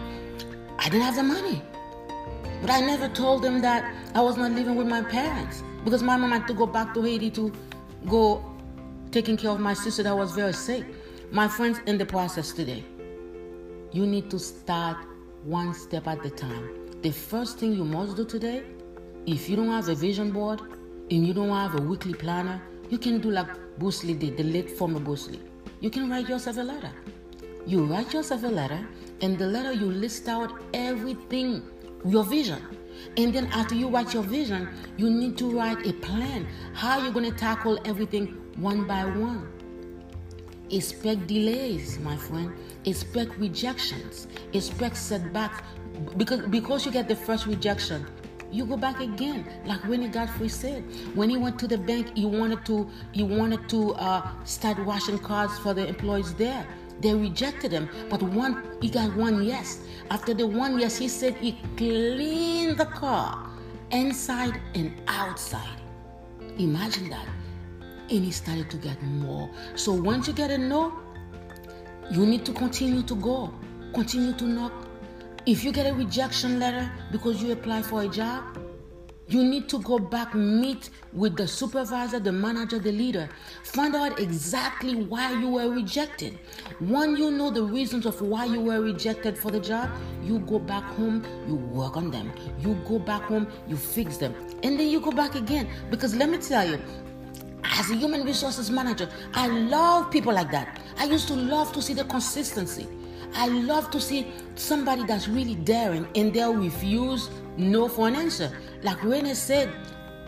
I 0.78 0.84
didn't 0.84 1.02
have 1.02 1.16
the 1.16 1.22
money, 1.22 1.62
but 2.62 2.70
I 2.70 2.80
never 2.80 3.08
told 3.08 3.42
them 3.42 3.60
that 3.60 3.94
I 4.14 4.20
was 4.20 4.36
not 4.36 4.52
living 4.52 4.76
with 4.76 4.86
my 4.86 5.02
parents 5.02 5.62
because 5.84 6.02
my 6.02 6.16
mom 6.16 6.32
had 6.32 6.46
to 6.48 6.54
go 6.54 6.66
back 6.66 6.94
to 6.94 7.02
Haiti 7.02 7.30
to 7.32 7.52
go 8.08 8.42
taking 9.10 9.36
care 9.36 9.50
of 9.50 9.60
my 9.60 9.74
sister 9.74 10.02
that 10.02 10.16
was 10.16 10.32
very 10.32 10.54
sick. 10.54 10.84
My 11.30 11.46
friends, 11.46 11.80
in 11.86 11.98
the 11.98 12.06
process 12.06 12.52
today, 12.52 12.84
you 13.92 14.06
need 14.06 14.30
to 14.30 14.38
start 14.38 14.96
one 15.44 15.74
step 15.74 16.06
at 16.06 16.24
a 16.24 16.30
time 16.30 16.79
the 17.02 17.10
first 17.10 17.58
thing 17.58 17.72
you 17.72 17.84
must 17.84 18.16
do 18.16 18.24
today, 18.24 18.62
if 19.26 19.48
you 19.48 19.56
don't 19.56 19.68
have 19.68 19.88
a 19.88 19.94
vision 19.94 20.30
board 20.30 20.60
and 21.10 21.26
you 21.26 21.32
don't 21.32 21.48
have 21.48 21.74
a 21.74 21.82
weekly 21.82 22.12
planner, 22.12 22.60
you 22.90 22.98
can 22.98 23.20
do 23.20 23.30
like 23.30 23.48
Bruce 23.78 24.04
Lee 24.04 24.14
did, 24.14 24.36
the 24.36 24.42
late 24.42 24.70
former 24.70 25.00
Bruce 25.00 25.28
Lee. 25.28 25.40
You 25.80 25.88
can 25.88 26.10
write 26.10 26.28
yourself 26.28 26.58
a 26.58 26.62
letter. 26.62 26.90
You 27.66 27.84
write 27.84 28.12
yourself 28.12 28.42
a 28.42 28.48
letter, 28.48 28.86
and 29.22 29.38
the 29.38 29.46
letter 29.46 29.72
you 29.72 29.86
list 29.86 30.28
out 30.28 30.60
everything, 30.74 31.62
your 32.04 32.24
vision. 32.24 32.62
And 33.16 33.32
then 33.32 33.46
after 33.46 33.74
you 33.74 33.88
write 33.88 34.12
your 34.12 34.22
vision, 34.22 34.68
you 34.98 35.08
need 35.08 35.38
to 35.38 35.50
write 35.50 35.86
a 35.86 35.94
plan. 35.94 36.46
How 36.74 37.02
you're 37.02 37.12
gonna 37.12 37.30
tackle 37.30 37.78
everything 37.86 38.26
one 38.56 38.86
by 38.86 39.04
one. 39.06 39.48
Expect 40.70 41.26
delays, 41.26 41.98
my 41.98 42.16
friend. 42.16 42.52
Expect 42.84 43.36
rejections. 43.38 44.28
Expect 44.52 44.96
setbacks 44.96 45.62
because 46.16 46.40
because 46.46 46.86
you 46.86 46.92
get 46.92 47.08
the 47.08 47.16
first 47.16 47.46
rejection 47.46 48.06
you 48.52 48.66
go 48.66 48.76
back 48.76 49.00
again. 49.00 49.46
Like 49.64 49.82
when 49.84 50.02
he 50.02 50.08
got 50.08 50.28
Godefroy 50.28 50.50
said 50.50 50.84
when 51.14 51.30
he 51.30 51.36
went 51.36 51.58
to 51.60 51.68
the 51.68 51.78
bank 51.78 52.16
he 52.16 52.26
wanted 52.26 52.64
to 52.66 52.88
he 53.12 53.22
wanted 53.22 53.68
to 53.68 53.94
uh, 53.94 54.28
start 54.44 54.84
washing 54.84 55.18
cars 55.18 55.56
for 55.58 55.74
the 55.74 55.86
employees 55.86 56.34
there. 56.34 56.66
They 57.00 57.14
rejected 57.14 57.72
him. 57.72 57.88
But 58.08 58.22
one 58.22 58.76
he 58.80 58.90
got 58.90 59.14
one 59.16 59.44
yes. 59.44 59.80
After 60.10 60.34
the 60.34 60.46
one 60.46 60.78
yes 60.78 60.96
he 60.98 61.08
said 61.08 61.36
he 61.36 61.58
cleaned 61.76 62.78
the 62.78 62.86
car 62.86 63.48
inside 63.90 64.60
and 64.74 65.00
outside. 65.06 65.80
Imagine 66.58 67.10
that. 67.10 67.26
And 68.10 68.24
he 68.24 68.32
started 68.32 68.68
to 68.70 68.76
get 68.76 69.00
more. 69.02 69.48
So 69.76 69.92
once 69.92 70.26
you 70.26 70.34
get 70.34 70.50
a 70.50 70.58
no 70.58 70.92
you 72.10 72.26
need 72.26 72.44
to 72.46 72.52
continue 72.52 73.02
to 73.02 73.14
go. 73.14 73.54
Continue 73.94 74.32
to 74.34 74.44
knock 74.44 74.72
if 75.50 75.64
you 75.64 75.72
get 75.72 75.84
a 75.84 75.92
rejection 75.92 76.60
letter 76.60 76.88
because 77.10 77.42
you 77.42 77.50
apply 77.50 77.82
for 77.82 78.02
a 78.02 78.08
job, 78.08 78.56
you 79.26 79.42
need 79.42 79.68
to 79.68 79.80
go 79.80 79.98
back, 79.98 80.32
meet 80.32 80.90
with 81.12 81.36
the 81.36 81.46
supervisor, 81.46 82.20
the 82.20 82.30
manager, 82.30 82.78
the 82.78 82.92
leader. 82.92 83.28
Find 83.64 83.96
out 83.96 84.20
exactly 84.20 84.94
why 84.94 85.32
you 85.32 85.48
were 85.48 85.68
rejected. 85.68 86.38
When 86.78 87.16
you 87.16 87.32
know 87.32 87.50
the 87.50 87.64
reasons 87.64 88.06
of 88.06 88.20
why 88.22 88.44
you 88.44 88.60
were 88.60 88.80
rejected 88.80 89.36
for 89.36 89.50
the 89.50 89.58
job, 89.58 89.90
you 90.22 90.38
go 90.38 90.60
back 90.60 90.84
home, 90.84 91.24
you 91.48 91.56
work 91.56 91.96
on 91.96 92.12
them. 92.12 92.32
You 92.60 92.74
go 92.88 93.00
back 93.00 93.22
home, 93.22 93.48
you 93.66 93.76
fix 93.76 94.18
them. 94.18 94.32
And 94.62 94.78
then 94.78 94.86
you 94.86 95.00
go 95.00 95.10
back 95.10 95.34
again. 95.34 95.68
Because 95.90 96.14
let 96.14 96.28
me 96.28 96.38
tell 96.38 96.64
you, 96.64 96.80
as 97.64 97.90
a 97.90 97.96
human 97.96 98.24
resources 98.24 98.70
manager, 98.70 99.08
I 99.34 99.48
love 99.48 100.12
people 100.12 100.32
like 100.32 100.52
that. 100.52 100.80
I 100.96 101.06
used 101.06 101.26
to 101.26 101.34
love 101.34 101.72
to 101.72 101.82
see 101.82 101.94
the 101.94 102.04
consistency. 102.04 102.86
I 103.34 103.48
love 103.48 103.90
to 103.92 104.00
see 104.00 104.32
somebody 104.56 105.04
that's 105.04 105.28
really 105.28 105.54
daring 105.54 106.06
and 106.14 106.32
they'll 106.32 106.54
refuse 106.54 107.30
no 107.56 107.88
for 107.88 108.08
an 108.08 108.16
answer. 108.16 108.50
Like 108.82 109.02
Rene 109.02 109.34
said, 109.34 109.70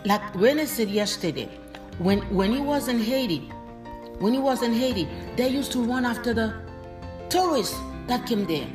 like 0.05 0.35
Rene 0.35 0.67
said 0.67 0.91
yesterday, 0.91 1.49
when 1.99 2.21
when 2.35 2.53
he 2.53 2.61
was 2.61 2.89
in 2.89 2.99
Haiti, 2.99 3.51
when 4.19 4.33
he 4.33 4.39
was 4.39 4.63
in 4.63 4.73
Haiti, 4.73 5.09
they 5.37 5.49
used 5.49 5.73
to 5.73 5.83
run 5.85 6.05
after 6.05 6.33
the 6.33 6.55
tourists 7.29 7.79
that 8.07 8.27
came 8.27 8.47
there. 8.47 8.67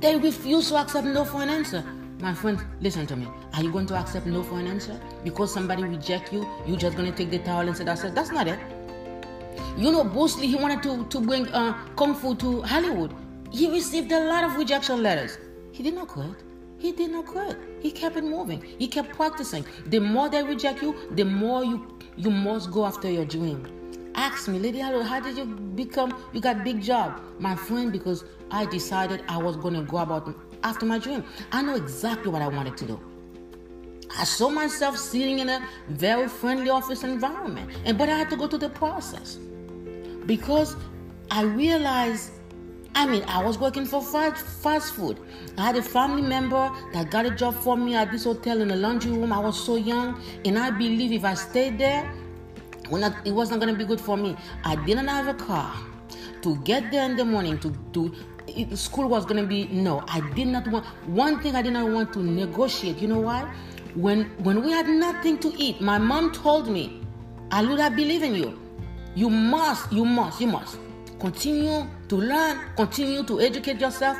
They 0.00 0.16
refused 0.16 0.68
to 0.68 0.76
accept 0.76 1.06
no 1.06 1.24
for 1.24 1.42
an 1.42 1.50
answer. 1.50 1.84
My 2.20 2.34
friend, 2.34 2.58
listen 2.80 3.06
to 3.06 3.16
me. 3.16 3.26
Are 3.54 3.62
you 3.62 3.70
going 3.72 3.86
to 3.86 3.94
accept 3.96 4.26
no 4.26 4.42
for 4.42 4.58
an 4.58 4.66
answer? 4.66 4.98
Because 5.24 5.52
somebody 5.52 5.84
reject 5.84 6.32
you, 6.32 6.46
you 6.66 6.76
just 6.76 6.96
gonna 6.96 7.12
take 7.12 7.30
the 7.30 7.38
towel 7.38 7.66
and 7.66 7.76
say 7.76 7.84
that's 7.84 8.04
it? 8.04 8.14
That's 8.14 8.30
not 8.30 8.46
it. 8.48 8.58
You 9.76 9.90
know, 9.90 10.04
Bruce 10.04 10.38
Lee, 10.38 10.48
he 10.48 10.56
wanted 10.56 10.82
to, 10.82 11.04
to 11.06 11.20
bring 11.20 11.48
uh, 11.48 11.72
Kung 11.96 12.14
Fu 12.14 12.34
to 12.36 12.62
Hollywood. 12.62 13.14
He 13.52 13.70
received 13.70 14.10
a 14.12 14.24
lot 14.24 14.44
of 14.44 14.56
rejection 14.56 15.02
letters. 15.02 15.38
He 15.72 15.82
did 15.82 15.94
not 15.94 16.08
quit. 16.08 16.42
He 16.78 16.90
did 16.90 17.10
not 17.12 17.26
quit. 17.26 17.56
He 17.80 17.90
kept 17.90 18.16
it 18.16 18.24
moving. 18.24 18.62
He 18.62 18.88
kept 18.88 19.14
practicing. 19.14 19.64
The 19.86 20.00
more 20.00 20.28
they 20.30 20.42
reject 20.42 20.82
you, 20.82 20.96
the 21.12 21.24
more 21.24 21.62
you 21.64 21.98
you 22.16 22.30
must 22.30 22.70
go 22.70 22.84
after 22.86 23.10
your 23.10 23.24
dream. 23.24 23.66
Ask 24.14 24.48
me, 24.48 24.58
Lady 24.58 24.80
Hello, 24.80 25.02
how 25.02 25.20
did 25.20 25.36
you 25.36 25.44
become 25.44 26.14
you 26.32 26.40
got 26.40 26.64
big 26.64 26.80
job? 26.80 27.20
My 27.38 27.54
friend, 27.54 27.92
because 27.92 28.24
I 28.50 28.66
decided 28.66 29.22
I 29.28 29.36
was 29.36 29.56
gonna 29.56 29.82
go 29.82 29.98
about 29.98 30.34
after 30.64 30.86
my 30.86 30.98
dream. 30.98 31.24
I 31.52 31.62
know 31.62 31.74
exactly 31.74 32.30
what 32.32 32.42
I 32.42 32.48
wanted 32.48 32.76
to 32.78 32.86
do. 32.86 33.00
I 34.18 34.24
saw 34.24 34.48
myself 34.50 34.98
sitting 34.98 35.38
in 35.38 35.48
a 35.48 35.66
very 35.88 36.28
friendly 36.28 36.70
office 36.70 37.02
environment, 37.04 37.70
and 37.84 37.96
but 37.96 38.08
I 38.08 38.18
had 38.18 38.30
to 38.30 38.36
go 38.36 38.48
through 38.48 38.60
the 38.60 38.70
process 38.70 39.38
because 40.26 40.76
I 41.30 41.42
realized. 41.42 42.32
I 42.94 43.06
mean, 43.06 43.24
I 43.26 43.42
was 43.42 43.58
working 43.58 43.86
for 43.86 44.02
fast, 44.02 44.44
fast 44.44 44.94
food. 44.94 45.18
I 45.56 45.66
had 45.66 45.76
a 45.76 45.82
family 45.82 46.22
member 46.22 46.70
that 46.92 47.10
got 47.10 47.26
a 47.26 47.30
job 47.30 47.54
for 47.54 47.76
me 47.76 47.94
at 47.94 48.12
this 48.12 48.24
hotel 48.24 48.60
in 48.60 48.68
the 48.68 48.76
laundry 48.76 49.12
room. 49.12 49.32
I 49.32 49.38
was 49.38 49.62
so 49.62 49.76
young, 49.76 50.20
and 50.44 50.58
I 50.58 50.70
believe 50.70 51.12
if 51.12 51.24
I 51.24 51.34
stayed 51.34 51.78
there, 51.78 52.12
it 53.24 53.32
wasn't 53.32 53.60
going 53.60 53.72
to 53.72 53.78
be 53.78 53.84
good 53.84 54.00
for 54.00 54.16
me. 54.16 54.36
I 54.64 54.76
didn't 54.84 55.08
have 55.08 55.28
a 55.28 55.34
car 55.34 55.74
to 56.42 56.56
get 56.58 56.90
there 56.90 57.04
in 57.04 57.16
the 57.16 57.24
morning 57.24 57.58
to 57.60 57.70
do 57.92 58.12
school 58.74 59.08
was 59.08 59.24
going 59.24 59.40
to 59.40 59.46
be 59.46 59.66
no 59.68 60.02
i 60.08 60.20
did 60.34 60.48
not 60.48 60.66
want 60.66 60.84
one 61.06 61.40
thing 61.40 61.54
i 61.54 61.62
did 61.62 61.72
not 61.72 61.88
want 61.88 62.12
to 62.12 62.18
negotiate 62.22 62.98
you 62.98 63.06
know 63.06 63.20
why 63.20 63.42
when 63.94 64.24
when 64.42 64.62
we 64.62 64.70
had 64.70 64.88
nothing 64.88 65.38
to 65.38 65.52
eat 65.56 65.80
my 65.80 65.96
mom 65.96 66.32
told 66.32 66.68
me 66.68 67.00
i 67.52 67.88
believe 67.88 68.22
in 68.22 68.34
you 68.34 68.58
you 69.14 69.30
must 69.30 69.92
you 69.92 70.04
must 70.04 70.40
you 70.40 70.46
must 70.46 70.78
continue 71.20 71.86
to 72.12 72.16
learn 72.16 72.58
continue 72.76 73.22
to 73.22 73.40
educate 73.40 73.80
yourself 73.80 74.18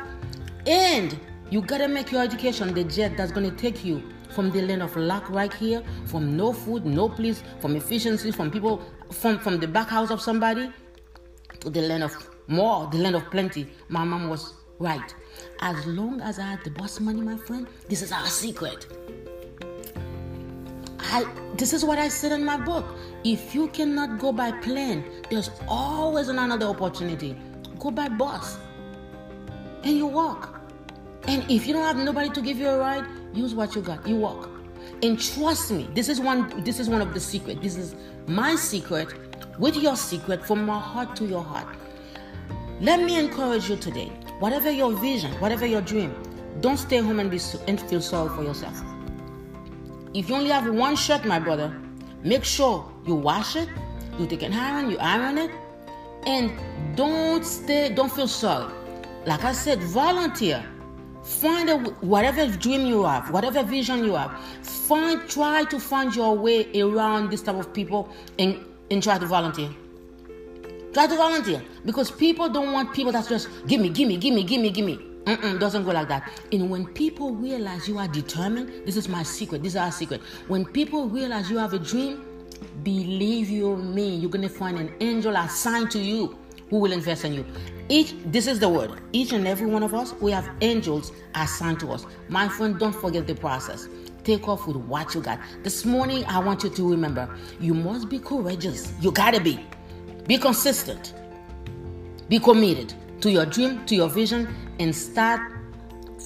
and 0.67 1.19
you 1.51 1.61
gotta 1.61 1.87
make 1.87 2.11
your 2.11 2.23
education 2.23 2.73
the 2.73 2.85
jet 2.85 3.17
that's 3.19 3.33
gonna 3.33 3.51
take 3.51 3.85
you 3.85 4.03
from 4.31 4.51
the 4.51 4.63
land 4.63 4.83
of 4.83 4.97
lack 4.97 5.29
right 5.29 5.53
here 5.53 5.83
from 6.07 6.35
no 6.35 6.55
food 6.55 6.87
no 6.87 7.07
place 7.07 7.43
from 7.61 7.77
efficiency 7.77 8.31
from 8.31 8.51
people 8.51 8.81
from 9.11 9.39
from 9.39 9.59
the 9.59 9.69
back 9.69 9.89
house 9.89 10.11
of 10.11 10.23
somebody 10.23 10.71
to 11.63 11.71
the 11.71 11.83
land 11.83 12.03
of 12.03 12.17
more, 12.49 12.89
the 12.89 12.99
land 12.99 13.17
of 13.17 13.31
plenty. 13.31 13.67
My 13.89 14.05
mom 14.05 14.29
was 14.29 14.55
right. 14.79 15.15
As 15.61 15.87
long 15.87 16.21
as 16.21 16.39
I 16.39 16.43
had 16.43 16.65
the 16.65 16.71
boss 16.71 17.01
money, 17.01 17.21
my 17.21 17.37
friend, 17.37 17.67
this 17.89 18.03
is 18.03 18.13
our 18.13 18.27
secret. 18.27 18.87
I 20.99 21.25
this 21.57 21.73
is 21.73 21.85
what 21.85 21.99
I 21.99 22.09
said 22.09 22.33
in 22.33 22.45
my 22.45 22.57
book. 22.57 22.85
If 23.25 23.55
you 23.55 23.69
cannot 23.69 24.19
go 24.19 24.33
by 24.33 24.53
plan, 24.53 25.05
there's 25.31 25.51
always 25.69 26.29
another 26.29 26.67
opportunity. 26.67 27.37
Go 27.83 27.91
by 27.91 28.09
bus 28.09 28.59
And 29.83 29.97
you 29.97 30.07
walk. 30.07 30.61
And 31.27 31.43
if 31.51 31.67
you 31.67 31.73
don't 31.73 31.83
have 31.83 31.97
nobody 31.97 32.31
to 32.31 32.41
give 32.41 32.57
you 32.59 32.69
a 32.69 32.79
ride, 32.79 33.05
use 33.35 33.57
what 33.57 33.75
you 33.75 33.83
got. 33.83 34.07
You 34.07 34.17
walk. 34.17 34.49
And 35.03 35.21
trust 35.21 35.73
me, 35.73 35.89
this 35.93 36.09
is 36.09 36.21
one 36.21 36.63
this 36.63 36.79
is 36.79 36.89
one 36.89 37.01
of 37.01 37.13
the 37.13 37.19
secret. 37.19 37.61
This 37.61 37.77
is 37.77 37.97
my 38.29 38.55
secret 38.55 39.09
with 39.59 39.77
your 39.77 39.97
secret 39.97 40.45
from 40.45 40.65
my 40.65 40.79
heart 40.79 41.17
to 41.17 41.25
your 41.25 41.43
heart. 41.43 41.67
Let 42.81 43.03
me 43.03 43.19
encourage 43.19 43.69
you 43.69 43.77
today. 43.77 44.11
Whatever 44.39 44.71
your 44.71 44.93
vision, 44.93 45.33
whatever 45.41 45.67
your 45.67 45.81
dream, 45.81 46.15
don't 46.61 46.77
stay 46.77 46.99
home 46.99 47.19
and, 47.19 47.31
be, 47.31 47.41
and 47.67 47.81
feel 47.81 48.01
sorry 48.01 48.29
for 48.37 48.45
yourself. 48.45 48.81
If 50.15 50.29
you 50.29 50.37
only 50.37 50.51
have 50.51 50.73
one 50.73 50.95
shirt, 50.95 51.25
my 51.25 51.41
brother, 51.41 51.75
make 52.23 52.45
sure 52.45 52.89
you 53.07 53.15
wash 53.17 53.57
it, 53.57 53.69
you 54.19 54.27
take 54.27 54.43
an 54.43 54.53
iron, 54.53 54.91
you 54.91 54.99
iron 54.99 55.39
it, 55.39 55.51
and 56.27 56.53
don't 56.97 57.45
stay, 57.45 57.93
don't 57.95 58.13
feel 58.13 58.29
sorry. 58.29 58.73
Like 59.27 59.45
I 59.45 59.53
said, 59.53 59.83
volunteer. 59.83 60.65
Find 61.23 61.71
a, 61.71 61.79
whatever 62.01 62.49
dream 62.49 62.87
you 62.87 63.05
have, 63.05 63.31
whatever 63.31 63.63
vision 63.63 64.05
you 64.05 64.15
have. 64.15 64.39
Find, 64.63 65.29
try 65.29 65.65
to 65.65 65.79
find 65.79 66.15
your 66.15 66.37
way 66.37 66.69
around 66.81 67.31
this 67.31 67.43
type 67.43 67.55
of 67.55 67.73
people 67.73 68.09
and, 68.39 68.59
and 68.91 69.03
try 69.03 69.19
to 69.19 69.27
volunteer. 69.27 69.71
Try 70.93 71.07
to 71.07 71.17
volunteer 71.17 71.63
because 71.87 72.11
people 72.11 72.49
don't 72.49 72.73
want 72.73 72.93
people 72.93 73.13
that's 73.13 73.29
just 73.29 73.49
give 73.67 73.81
me, 73.81 73.89
give 73.89 74.09
me, 74.09 74.17
give 74.17 74.35
me, 74.35 74.43
give 74.43 74.61
me, 74.61 74.71
give 74.71 74.85
me. 74.85 74.99
Mm-mm, 75.25 75.61
doesn't 75.61 75.85
go 75.85 75.93
like 75.93 76.09
that. 76.09 76.29
And 76.51 76.69
when 76.69 76.87
people 76.87 77.33
realize 77.33 77.87
you 77.87 77.99
are 77.99 78.09
determined, 78.09 78.85
this 78.85 78.97
is 78.97 79.09
my 79.09 79.23
secret. 79.23 79.63
This 79.63 79.75
is 79.75 79.77
our 79.77 79.93
secret. 79.93 80.21
When 80.49 80.65
people 80.65 81.09
realize 81.09 81.49
you 81.49 81.59
have 81.59 81.73
a 81.73 81.79
dream, 81.79 82.25
believe 82.83 83.51
you 83.51 83.77
me, 83.77 84.17
you're 84.17 84.31
gonna 84.31 84.49
find 84.49 84.79
an 84.79 84.95
angel 85.01 85.37
assigned 85.37 85.91
to 85.93 85.99
you 85.99 86.37
who 86.71 86.79
will 86.79 86.93
invest 86.93 87.25
in 87.25 87.35
you. 87.35 87.45
Each, 87.89 88.15
this 88.27 88.47
is 88.47 88.59
the 88.59 88.69
word. 88.69 89.01
Each 89.13 89.33
and 89.33 89.47
every 89.47 89.67
one 89.67 89.83
of 89.83 89.93
us, 89.93 90.15
we 90.21 90.31
have 90.33 90.49
angels 90.63 91.13
assigned 91.35 91.81
to 91.81 91.93
us. 91.93 92.07
My 92.29 92.49
friend, 92.49 92.79
don't 92.79 92.95
forget 92.95 93.27
the 93.27 93.35
process. 93.35 93.89
Take 94.25 94.49
off 94.49 94.67
with 94.67 94.77
what 94.77 95.15
you 95.15 95.21
got. 95.21 95.41
This 95.63 95.85
morning, 95.85 96.25
I 96.27 96.39
want 96.39 96.63
you 96.63 96.71
to 96.71 96.91
remember 96.91 97.29
you 97.61 97.75
must 97.75 98.09
be 98.09 98.19
courageous. 98.19 98.93
You 99.01 99.13
gotta 99.13 99.41
be. 99.41 99.61
Be 100.27 100.39
consistent. 100.39 101.15
Be 102.29 102.39
committed 102.39 102.95
to 103.21 103.31
your 103.31 103.45
dream, 103.45 103.85
to 103.87 103.95
your 103.95 104.09
vision, 104.09 104.49
and 104.79 104.95
start 104.95 105.41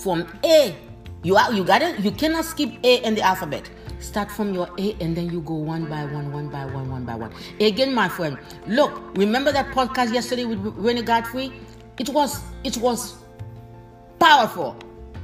from 0.03 0.27
A. 0.45 0.77
You 1.23 1.37
are, 1.37 1.53
you 1.53 1.65
got 1.65 1.83
it. 1.83 1.99
You 2.01 2.13
cannot 2.13 2.45
skip 2.45 2.71
A 2.85 3.05
in 3.05 3.15
the 3.15 3.23
alphabet. 3.23 3.69
Start 4.07 4.31
from 4.31 4.55
your 4.55 4.69
A 4.79 4.97
and 5.01 5.17
then 5.17 5.29
you 5.31 5.41
go 5.41 5.55
one 5.55 5.87
by 5.87 6.05
one, 6.05 6.33
one 6.33 6.49
by 6.49 6.65
one, 6.65 6.89
one 6.89 7.05
by 7.05 7.17
one. 7.17 7.33
Again, 7.59 7.93
my 7.93 8.09
friend, 8.09 8.39
look, 8.69 9.17
remember 9.17 9.51
that 9.51 9.75
podcast 9.75 10.15
yesterday 10.15 10.45
with 10.45 10.61
Rene 10.61 11.03
Godefroy? 11.03 11.53
It 11.99 12.11
was 12.11 12.41
it 12.63 12.77
was 12.77 13.17
powerful. 14.21 14.77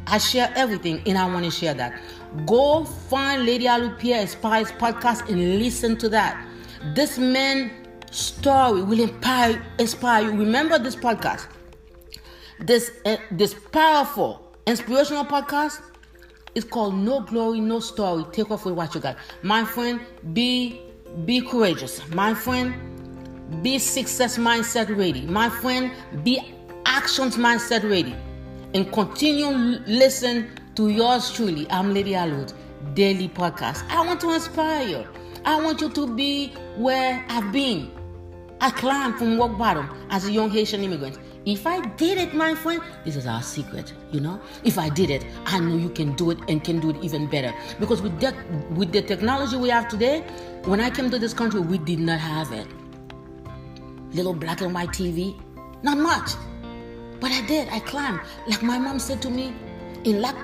I 0.09 0.19
share 0.19 0.53
everything 0.57 1.01
and 1.07 1.17
I 1.17 1.27
want 1.27 1.45
to 1.45 1.51
share 1.53 1.75
that. 1.75 2.01
Go 2.45 2.85
find 2.85 3.47
Lady 3.47 3.67
Alupia 3.67 4.25
Aspires 4.25 4.73
podcast 4.73 5.29
and 5.29 5.61
listen 5.61 5.97
to 5.99 6.09
that. 6.09 6.45
This 6.97 7.19
man 7.19 7.71
story 8.11 8.83
will 8.83 9.01
inspire, 9.01 9.65
inspire 9.79 10.25
you. 10.25 10.33
Remember 10.33 10.77
this 10.81 10.97
podcast. 10.97 11.47
This 12.59 12.91
uh, 13.07 13.17
this 13.31 13.55
powerful 13.55 14.57
inspirational 14.67 15.25
podcast 15.25 15.81
is 16.55 16.65
called 16.65 16.95
No 16.95 17.21
Glory, 17.21 17.61
No 17.61 17.81
Story. 17.81 18.25
Take 18.33 18.51
off 18.51 18.65
with 18.65 18.75
what 18.75 18.95
you 18.95 19.01
got. 19.01 19.17
My 19.43 19.65
friend, 19.65 20.01
be 20.33 20.81
be 21.25 21.41
courageous. 21.43 22.07
My 22.09 22.35
friend, 22.35 22.75
be 23.63 23.79
success 23.79 24.39
mindset 24.39 24.97
ready. 24.97 25.27
My 25.27 25.49
friend, 25.49 25.93
be 26.25 26.55
actions 26.87 27.37
mindset 27.37 27.89
ready. 27.89 28.15
And 28.75 28.91
continue 28.93 29.49
listen 29.87 30.49
to 30.77 30.89
yours 30.89 31.31
truly. 31.33 31.71
I'm 31.71 31.93
Lady 31.93 32.15
Alourdes, 32.15 32.55
daily 32.95 33.29
podcast. 33.29 33.85
I 33.91 34.05
want 34.07 34.21
to 34.23 34.31
inspire 34.31 34.87
you. 34.89 35.07
I 35.45 35.61
want 35.61 35.81
you 35.81 35.91
to 35.91 36.15
be 36.15 36.55
where 36.77 37.25
I've 37.29 37.53
been. 37.53 37.91
I 38.61 38.71
climbed 38.71 39.19
from 39.19 39.39
rock 39.39 39.59
bottom 39.59 39.91
as 40.11 40.25
a 40.25 40.33
young 40.33 40.49
Haitian 40.49 40.85
immigrant. 40.85 41.19
If 41.45 41.67
I 41.67 41.81
did 41.97 42.19
it, 42.19 42.35
my 42.35 42.55
friend, 42.55 42.81
this 43.05 43.17
is 43.17 43.27
our 43.27 43.43
secret, 43.43 43.93
you 44.13 44.21
know. 44.21 44.41
If 44.63 44.79
I 44.79 44.89
did 44.89 45.11
it, 45.11 45.27
I 45.45 45.59
know 45.59 45.77
you 45.77 45.89
can 45.89 46.15
do 46.15 46.31
it 46.31 46.39
and 46.49 46.63
can 46.63 46.79
do 46.79 46.91
it 46.91 46.97
even 47.03 47.27
better. 47.27 47.53
Because 47.81 48.01
with 48.01 48.21
that, 48.21 48.35
with 48.71 48.93
the 48.93 49.03
technology 49.03 49.57
we 49.57 49.69
have 49.71 49.89
today, 49.89 50.21
when 50.65 50.81
I 50.81 50.89
came 50.89 51.11
to 51.11 51.19
this 51.19 51.35
country, 51.35 51.61
we 51.61 51.79
did 51.79 51.99
not 51.99 52.21
have 52.21 52.53
it. 52.53 52.67
Little 54.13 54.35
black 54.35 54.61
and 54.61 54.73
white 54.73 54.91
TV, 54.91 55.35
not 55.83 55.99
much, 55.99 56.33
but 57.19 57.33
I 57.33 57.45
did. 57.47 57.69
I 57.71 57.81
climbed. 57.81 58.21
Like 58.47 58.63
my 58.63 58.79
mom 58.79 59.01
said 59.01 59.21
to 59.23 59.31
me, 59.31 59.53
in 60.05 60.21
like 60.23 60.37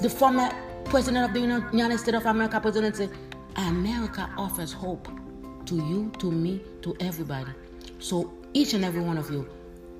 the 0.00 0.08
former 0.08 0.50
president 0.84 1.24
of 1.24 1.34
the 1.34 1.40
United 1.40 1.98
States 1.98 2.16
of 2.16 2.26
America, 2.26 2.60
president 2.60 2.94
said, 2.94 3.10
America 3.56 4.30
offers 4.38 4.72
hope 4.72 5.08
to 5.66 5.74
you, 5.74 6.12
to 6.18 6.30
me, 6.30 6.60
to 6.82 6.96
everybody. 7.00 7.50
So 7.98 8.32
each 8.52 8.74
and 8.74 8.84
every 8.84 9.00
one 9.00 9.18
of 9.18 9.30
you, 9.30 9.48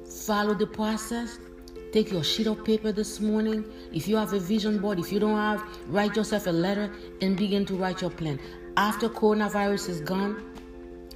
follow 0.09 0.55
the 0.55 0.66
process. 0.66 1.38
Take 1.92 2.11
your 2.12 2.23
sheet 2.23 2.47
of 2.47 2.64
paper 2.64 2.92
this 2.92 3.21
morning. 3.21 3.64
If 3.92 4.09
you 4.09 4.16
have 4.16 4.33
a 4.33 4.38
vision 4.38 4.79
board, 4.79 4.99
if 4.99 5.11
you 5.12 5.18
don't 5.18 5.37
have, 5.37 5.62
write 5.88 6.16
yourself 6.16 6.47
a 6.47 6.51
letter 6.51 6.90
and 7.23 7.37
begin 7.37 7.64
to 7.66 7.75
write 7.77 8.03
your 8.03 8.11
plan. 8.11 8.38
After 8.77 9.09
coronavirus 9.09 9.88
is 9.88 10.01
gone, 10.01 10.42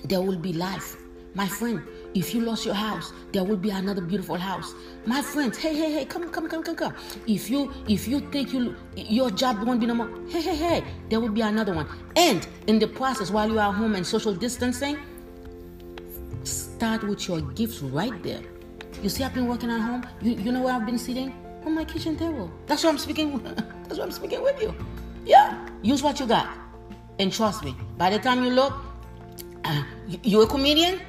there 0.05 0.23
will 0.23 0.39
be 0.39 0.53
life. 0.53 0.97
My 1.35 1.47
friend, 1.47 1.83
If 2.15 2.35
you 2.35 2.43
lost 2.43 2.67
your 2.67 2.75
house, 2.75 3.13
there 3.33 3.43
will 3.43 3.57
be 3.57 3.71
another 3.71 4.03
beautiful 4.03 4.37
house. 4.37 4.75
My 5.07 5.23
friends, 5.23 5.57
hey, 5.57 5.75
hey, 5.75 5.93
hey, 5.93 6.05
come, 6.05 6.29
come, 6.29 6.47
come, 6.47 6.63
come, 6.63 6.77
come. 6.77 6.95
If 7.27 7.49
you 7.49 7.73
if 7.89 8.07
you 8.07 8.21
think 8.31 8.53
you 8.53 8.77
your 8.95 9.31
job 9.31 9.63
won't 9.67 9.81
be 9.81 9.87
no 9.87 9.95
more, 9.95 10.11
hey, 10.29 10.43
hey, 10.43 10.57
hey, 10.57 10.85
there 11.09 11.21
will 11.21 11.31
be 11.31 11.41
another 11.41 11.75
one. 11.75 11.89
And 12.17 12.47
in 12.67 12.79
the 12.79 12.87
process, 12.87 13.31
while 13.31 13.49
you 13.51 13.59
are 13.59 13.73
home 13.73 13.95
and 13.95 14.07
social 14.07 14.35
distancing, 14.35 14.99
start 16.45 17.03
with 17.03 17.27
your 17.29 17.41
gifts 17.41 17.81
right 17.81 18.23
there. 18.23 18.43
You 19.01 19.09
see, 19.09 19.25
I've 19.25 19.35
been 19.35 19.47
working 19.47 19.71
at 19.71 19.81
home. 19.81 20.05
You, 20.21 20.33
you 20.33 20.53
know 20.53 20.63
where 20.63 20.75
I've 20.75 20.87
been 20.87 20.99
sitting? 20.99 21.35
On 21.65 21.75
my 21.75 21.85
kitchen 21.85 22.17
table. 22.17 22.51
That's 22.67 22.83
why 22.83 22.91
I'm 22.91 22.99
speaking. 22.99 23.39
That's 23.85 23.99
why 23.99 24.05
I'm 24.05 24.11
speaking 24.11 24.43
with 24.43 24.61
you. 24.61 24.75
Yeah. 25.25 25.69
Use 25.83 26.03
what 26.03 26.19
you 26.21 26.27
got. 26.27 26.49
And 27.19 27.33
trust 27.33 27.65
me, 27.65 27.77
by 27.97 28.11
the 28.11 28.19
time 28.19 28.43
you 28.45 28.51
look, 28.51 28.75
uh, 29.65 29.83
you, 30.09 30.19
you're 30.23 30.45
a 30.45 30.47
comedian? 30.47 31.01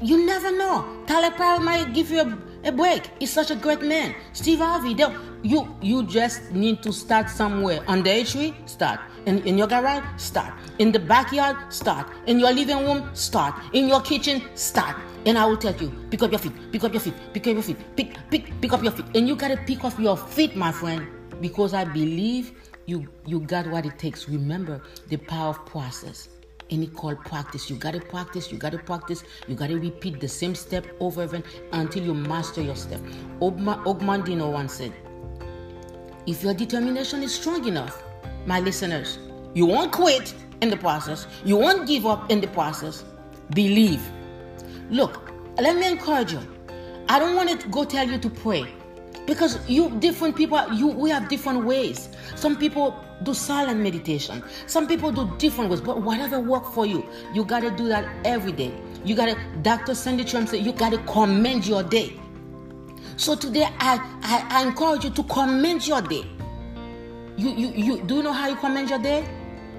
You 0.00 0.26
never 0.26 0.50
know. 0.50 0.84
Tyler 1.06 1.60
might 1.60 1.94
give 1.94 2.10
you 2.10 2.20
a, 2.20 2.38
a 2.64 2.72
break. 2.72 3.10
He's 3.18 3.32
such 3.32 3.50
a 3.50 3.56
great 3.56 3.82
man. 3.82 4.14
Steve 4.32 4.58
Harvey, 4.58 4.96
you 5.42 5.68
you 5.80 6.02
just 6.04 6.50
need 6.52 6.82
to 6.82 6.92
start 6.92 7.30
somewhere. 7.30 7.82
Under 7.86 8.10
a 8.10 8.24
tree, 8.24 8.54
start. 8.66 9.00
In, 9.26 9.42
in 9.46 9.56
your 9.56 9.66
garage, 9.66 10.04
start. 10.16 10.52
In 10.78 10.92
the 10.92 10.98
backyard, 10.98 11.56
start. 11.72 12.08
In 12.26 12.38
your 12.38 12.52
living 12.52 12.84
room, 12.84 13.08
start. 13.14 13.54
In 13.72 13.88
your 13.88 14.00
kitchen, 14.00 14.42
start. 14.54 14.96
And 15.26 15.38
I 15.38 15.46
will 15.46 15.56
tell 15.56 15.74
you, 15.76 15.90
pick 16.10 16.22
up 16.22 16.30
your 16.30 16.38
feet, 16.38 16.52
pick 16.72 16.84
up 16.84 16.92
your 16.92 17.00
feet, 17.00 17.14
pick 17.32 17.46
up 17.46 17.54
your 17.54 17.62
feet, 17.62 17.78
pick, 17.96 18.16
pick, 18.30 18.60
pick 18.60 18.72
up 18.72 18.82
your 18.82 18.92
feet. 18.92 19.06
And 19.14 19.26
you 19.26 19.36
gotta 19.36 19.56
pick 19.56 19.84
up 19.84 19.98
your 19.98 20.16
feet, 20.16 20.56
my 20.56 20.70
friend, 20.70 21.06
because 21.40 21.72
I 21.72 21.84
believe 21.84 22.52
you 22.86 23.08
you 23.26 23.40
got 23.40 23.66
what 23.68 23.86
it 23.86 23.98
takes. 23.98 24.28
Remember 24.28 24.82
the 25.08 25.16
power 25.16 25.50
of 25.50 25.64
process 25.64 26.28
any 26.70 26.86
call 26.86 27.14
practice. 27.16 27.70
You 27.70 27.76
gotta 27.76 28.00
practice, 28.00 28.50
you 28.50 28.58
gotta 28.58 28.78
practice, 28.78 29.24
you 29.48 29.54
gotta 29.54 29.78
repeat 29.78 30.20
the 30.20 30.28
same 30.28 30.54
step 30.54 30.86
over 31.00 31.22
again 31.22 31.44
until 31.72 32.04
you 32.04 32.14
master 32.14 32.60
your 32.62 32.76
step. 32.76 33.00
Og 33.40 33.56
Mandino 34.00 34.52
once 34.52 34.74
said, 34.74 34.92
If 36.26 36.42
your 36.42 36.54
determination 36.54 37.22
is 37.22 37.34
strong 37.34 37.66
enough, 37.66 38.02
my 38.46 38.60
listeners, 38.60 39.18
you 39.54 39.66
won't 39.66 39.92
quit 39.92 40.34
in 40.60 40.70
the 40.70 40.76
process, 40.76 41.26
you 41.44 41.56
won't 41.56 41.86
give 41.86 42.06
up 42.06 42.30
in 42.30 42.40
the 42.40 42.48
process. 42.48 43.04
Believe. 43.54 44.00
Look, 44.90 45.30
let 45.58 45.76
me 45.76 45.86
encourage 45.86 46.32
you. 46.32 46.40
I 47.08 47.18
don't 47.18 47.36
want 47.36 47.60
to 47.60 47.68
go 47.68 47.84
tell 47.84 48.08
you 48.08 48.18
to 48.18 48.30
pray 48.30 48.72
because 49.26 49.58
you 49.68 49.90
different 50.00 50.36
people 50.36 50.60
you 50.72 50.88
we 50.88 51.10
have 51.10 51.28
different 51.28 51.64
ways. 51.64 52.08
Some 52.34 52.56
people 52.56 53.02
do 53.22 53.34
silent 53.34 53.80
meditation. 53.80 54.42
Some 54.66 54.86
people 54.86 55.10
do 55.12 55.30
different 55.38 55.70
ways. 55.70 55.80
But 55.80 56.02
whatever 56.02 56.40
work 56.40 56.72
for 56.72 56.86
you 56.86 57.06
you 57.32 57.44
got 57.44 57.60
to 57.60 57.70
do 57.70 57.88
that 57.88 58.08
every 58.24 58.52
day. 58.52 58.72
You 59.04 59.14
got 59.14 59.26
to 59.26 59.38
dr 59.62 59.94
Cindy 59.94 60.24
Trimm 60.24 60.48
said 60.48 60.64
you 60.64 60.72
got 60.72 60.90
to 60.92 60.98
commend 61.04 61.66
your 61.66 61.82
day. 61.82 62.18
So 63.16 63.34
today 63.34 63.68
I, 63.78 63.98
I 64.22 64.46
i 64.50 64.62
encourage 64.66 65.04
you 65.04 65.10
to 65.10 65.22
commend 65.24 65.86
your 65.86 66.02
day. 66.02 66.24
You 67.36 67.50
you 67.50 67.68
you 67.74 68.02
do 68.02 68.16
you 68.16 68.22
know 68.22 68.32
how 68.32 68.48
you 68.48 68.56
commend 68.56 68.90
your 68.90 68.98
day? 68.98 69.26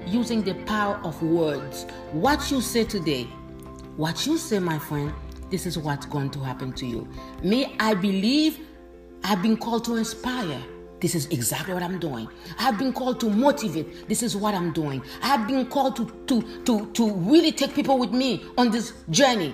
Using 0.06 0.42
the 0.42 0.54
power 0.66 1.00
of 1.02 1.20
words. 1.22 1.84
What 2.12 2.50
you 2.50 2.60
say 2.60 2.84
today 2.84 3.26
what 3.96 4.26
you 4.26 4.36
say 4.36 4.58
my 4.58 4.78
friend 4.78 5.12
this 5.50 5.64
is 5.64 5.78
what's 5.78 6.04
going 6.06 6.28
to 6.30 6.40
happen 6.40 6.72
to 6.72 6.86
you. 6.86 7.08
Me 7.42 7.76
i 7.80 7.94
believe 7.94 8.65
I've 9.28 9.42
been 9.42 9.56
called 9.56 9.84
to 9.86 9.96
inspire. 9.96 10.62
This 11.00 11.16
is 11.16 11.26
exactly 11.26 11.74
what 11.74 11.82
I'm 11.82 11.98
doing. 11.98 12.28
I've 12.60 12.78
been 12.78 12.92
called 12.92 13.18
to 13.20 13.28
motivate. 13.28 14.08
This 14.08 14.22
is 14.22 14.36
what 14.36 14.54
I'm 14.54 14.72
doing. 14.72 15.02
I've 15.20 15.48
been 15.48 15.66
called 15.66 15.96
to, 15.96 16.06
to, 16.28 16.62
to, 16.62 16.86
to 16.92 17.12
really 17.12 17.50
take 17.50 17.74
people 17.74 17.98
with 17.98 18.12
me 18.12 18.44
on 18.56 18.70
this 18.70 18.92
journey, 19.10 19.52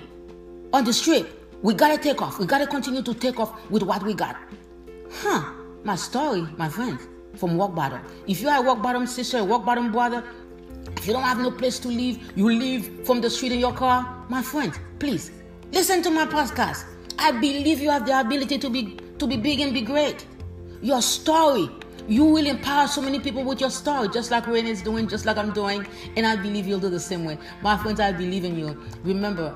on 0.74 0.84
this 0.84 1.00
trip. 1.00 1.26
We 1.62 1.72
gotta 1.72 1.96
take 1.96 2.20
off. 2.20 2.38
We 2.38 2.44
gotta 2.44 2.66
continue 2.66 3.00
to 3.00 3.14
take 3.14 3.40
off 3.40 3.70
with 3.70 3.82
what 3.82 4.02
we 4.02 4.12
got. 4.12 4.36
Huh. 5.10 5.42
My 5.84 5.96
story, 5.96 6.46
my 6.58 6.68
friends, 6.68 7.08
from 7.36 7.56
rock 7.56 7.74
bottom. 7.74 8.02
If 8.26 8.42
you 8.42 8.50
are 8.50 8.62
a 8.62 8.62
rock 8.62 8.82
bottom 8.82 9.06
sister, 9.06 9.42
rock 9.42 9.64
bottom 9.64 9.90
brother, 9.90 10.22
if 10.98 11.06
you 11.06 11.14
don't 11.14 11.22
have 11.22 11.38
no 11.38 11.50
place 11.50 11.78
to 11.78 11.88
live, 11.88 12.18
you 12.36 12.52
live 12.52 13.06
from 13.06 13.22
the 13.22 13.30
street 13.30 13.52
in 13.52 13.58
your 13.58 13.72
car, 13.72 14.26
my 14.28 14.42
friend, 14.42 14.78
please 14.98 15.30
listen 15.72 16.02
to 16.02 16.10
my 16.10 16.26
podcast. 16.26 16.84
I 17.18 17.30
believe 17.30 17.80
you 17.80 17.88
have 17.88 18.04
the 18.04 18.20
ability 18.20 18.58
to 18.58 18.68
be 18.68 18.98
to 19.22 19.28
be 19.28 19.36
big 19.36 19.60
and 19.60 19.72
be 19.72 19.82
great. 19.82 20.26
Your 20.82 21.00
story. 21.00 21.68
You 22.08 22.24
will 22.24 22.44
empower 22.44 22.88
so 22.88 23.00
many 23.00 23.20
people 23.20 23.44
with 23.44 23.60
your 23.60 23.70
story, 23.70 24.08
just 24.08 24.32
like 24.32 24.48
Rain 24.48 24.66
is 24.66 24.82
doing, 24.82 25.06
just 25.06 25.24
like 25.24 25.36
I'm 25.36 25.52
doing. 25.52 25.86
And 26.16 26.26
I 26.26 26.34
believe 26.34 26.66
you'll 26.66 26.80
do 26.80 26.90
the 26.90 26.98
same 26.98 27.24
way. 27.24 27.38
My 27.62 27.76
friends, 27.76 28.00
I 28.00 28.10
believe 28.10 28.44
in 28.44 28.58
you. 28.58 28.82
Remember, 29.04 29.54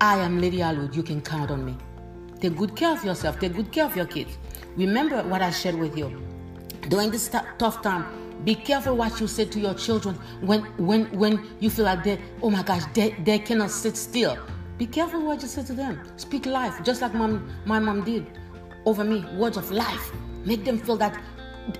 I 0.00 0.16
am 0.18 0.40
Lady 0.40 0.58
Alourdes. 0.58 0.96
You 0.96 1.04
can 1.04 1.20
count 1.20 1.52
on 1.52 1.64
me. 1.64 1.76
Take 2.40 2.56
good 2.56 2.74
care 2.74 2.90
of 2.90 3.04
yourself. 3.04 3.38
Take 3.38 3.54
good 3.54 3.70
care 3.70 3.84
of 3.84 3.94
your 3.94 4.06
kids. 4.06 4.36
Remember 4.76 5.22
what 5.22 5.42
I 5.42 5.50
shared 5.50 5.76
with 5.76 5.96
you. 5.96 6.10
During 6.88 7.12
this 7.12 7.28
t- 7.28 7.38
tough 7.58 7.80
time, 7.82 8.04
be 8.44 8.56
careful 8.56 8.96
what 8.96 9.20
you 9.20 9.28
say 9.28 9.44
to 9.44 9.60
your 9.60 9.74
children 9.74 10.14
when 10.40 10.62
when 10.76 11.06
when 11.18 11.46
you 11.60 11.70
feel 11.70 11.84
like 11.84 12.04
they 12.04 12.20
oh 12.40 12.50
my 12.50 12.62
gosh 12.62 12.84
they, 12.94 13.10
they 13.24 13.38
cannot 13.38 13.70
sit 13.70 13.96
still. 13.96 14.36
Be 14.78 14.86
careful 14.86 15.24
what 15.26 15.42
you 15.42 15.48
say 15.48 15.64
to 15.64 15.72
them. 15.72 16.00
Speak 16.16 16.46
life, 16.46 16.84
just 16.84 17.02
like 17.02 17.12
mom, 17.12 17.50
my 17.64 17.80
mom 17.80 18.04
did 18.04 18.26
over 18.84 19.04
me 19.04 19.24
words 19.36 19.56
of 19.56 19.70
life. 19.70 20.12
Make 20.44 20.64
them 20.64 20.78
feel 20.78 20.96
that 20.96 21.20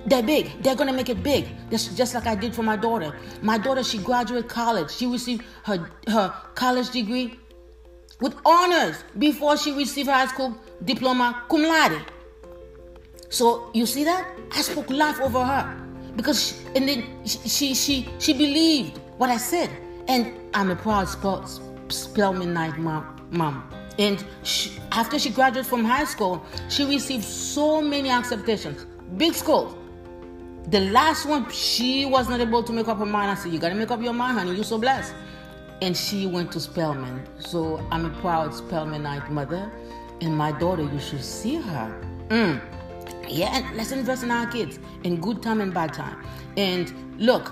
they're 0.05 0.23
big. 0.23 0.61
They're 0.61 0.75
gonna 0.75 0.93
make 0.93 1.09
it 1.09 1.23
big. 1.23 1.47
Just, 1.69 1.97
just 1.97 2.13
like 2.13 2.27
I 2.27 2.35
did 2.35 2.53
for 2.53 2.63
my 2.63 2.75
daughter. 2.75 3.15
My 3.41 3.57
daughter, 3.57 3.83
she 3.83 3.97
graduated 3.97 4.49
college. 4.49 4.91
She 4.91 5.07
received 5.07 5.43
her 5.63 5.89
her 6.07 6.33
college 6.55 6.91
degree 6.91 7.39
with 8.21 8.35
honors 8.45 9.03
before 9.17 9.57
she 9.57 9.73
received 9.73 10.07
her 10.07 10.13
high 10.13 10.27
school 10.27 10.57
diploma 10.85 11.43
cum 11.49 11.63
laude. 11.63 12.05
So 13.29 13.71
you 13.73 13.85
see 13.85 14.03
that? 14.03 14.27
I 14.51 14.61
spoke 14.61 14.89
life 14.89 15.19
over 15.21 15.43
her 15.43 15.75
because 16.15 16.47
she, 16.47 16.55
and 16.75 16.87
then 16.87 17.25
she, 17.25 17.39
she 17.47 17.73
she 17.73 18.09
she 18.19 18.33
believed 18.33 18.99
what 19.17 19.29
I 19.29 19.37
said, 19.37 19.69
and 20.07 20.33
I'm 20.53 20.71
a 20.71 20.75
proud 20.75 21.07
sports 21.07 21.59
Spelmanite 21.87 22.77
mom. 22.77 23.27
mom. 23.31 23.78
And 23.99 24.23
she, 24.43 24.71
after 24.93 25.19
she 25.19 25.29
graduated 25.29 25.67
from 25.67 25.83
high 25.83 26.05
school, 26.05 26.43
she 26.69 26.85
received 26.85 27.25
so 27.25 27.81
many 27.81 28.09
acceptations, 28.09 28.85
big 29.17 29.33
schools. 29.33 29.75
The 30.69 30.79
last 30.79 31.25
one, 31.25 31.51
she 31.51 32.05
was 32.05 32.29
not 32.29 32.39
able 32.39 32.63
to 32.63 32.71
make 32.71 32.87
up 32.87 32.97
her 32.99 33.05
mind. 33.05 33.29
I 33.29 33.35
said, 33.35 33.51
You 33.51 33.59
gotta 33.59 33.75
make 33.75 33.91
up 33.91 34.01
your 34.01 34.13
mind, 34.13 34.37
honey. 34.37 34.55
You're 34.55 34.63
so 34.63 34.77
blessed. 34.77 35.13
And 35.81 35.97
she 35.97 36.25
went 36.27 36.51
to 36.53 36.59
Spelman. 36.61 37.27
So 37.39 37.85
I'm 37.91 38.05
a 38.05 38.09
proud 38.21 38.51
Spelmanite 38.51 39.29
mother. 39.29 39.69
And 40.21 40.35
my 40.35 40.53
daughter, 40.53 40.83
you 40.83 40.99
should 40.99 41.23
see 41.23 41.55
her. 41.55 42.01
Mm. 42.29 42.61
Yeah, 43.27 43.69
let's 43.75 43.91
invest 43.91 44.23
in 44.23 44.31
our 44.31 44.47
kids 44.47 44.79
in 45.03 45.19
good 45.19 45.43
time 45.43 45.59
and 45.59 45.73
bad 45.73 45.93
time. 45.93 46.23
And 46.55 47.19
look, 47.19 47.51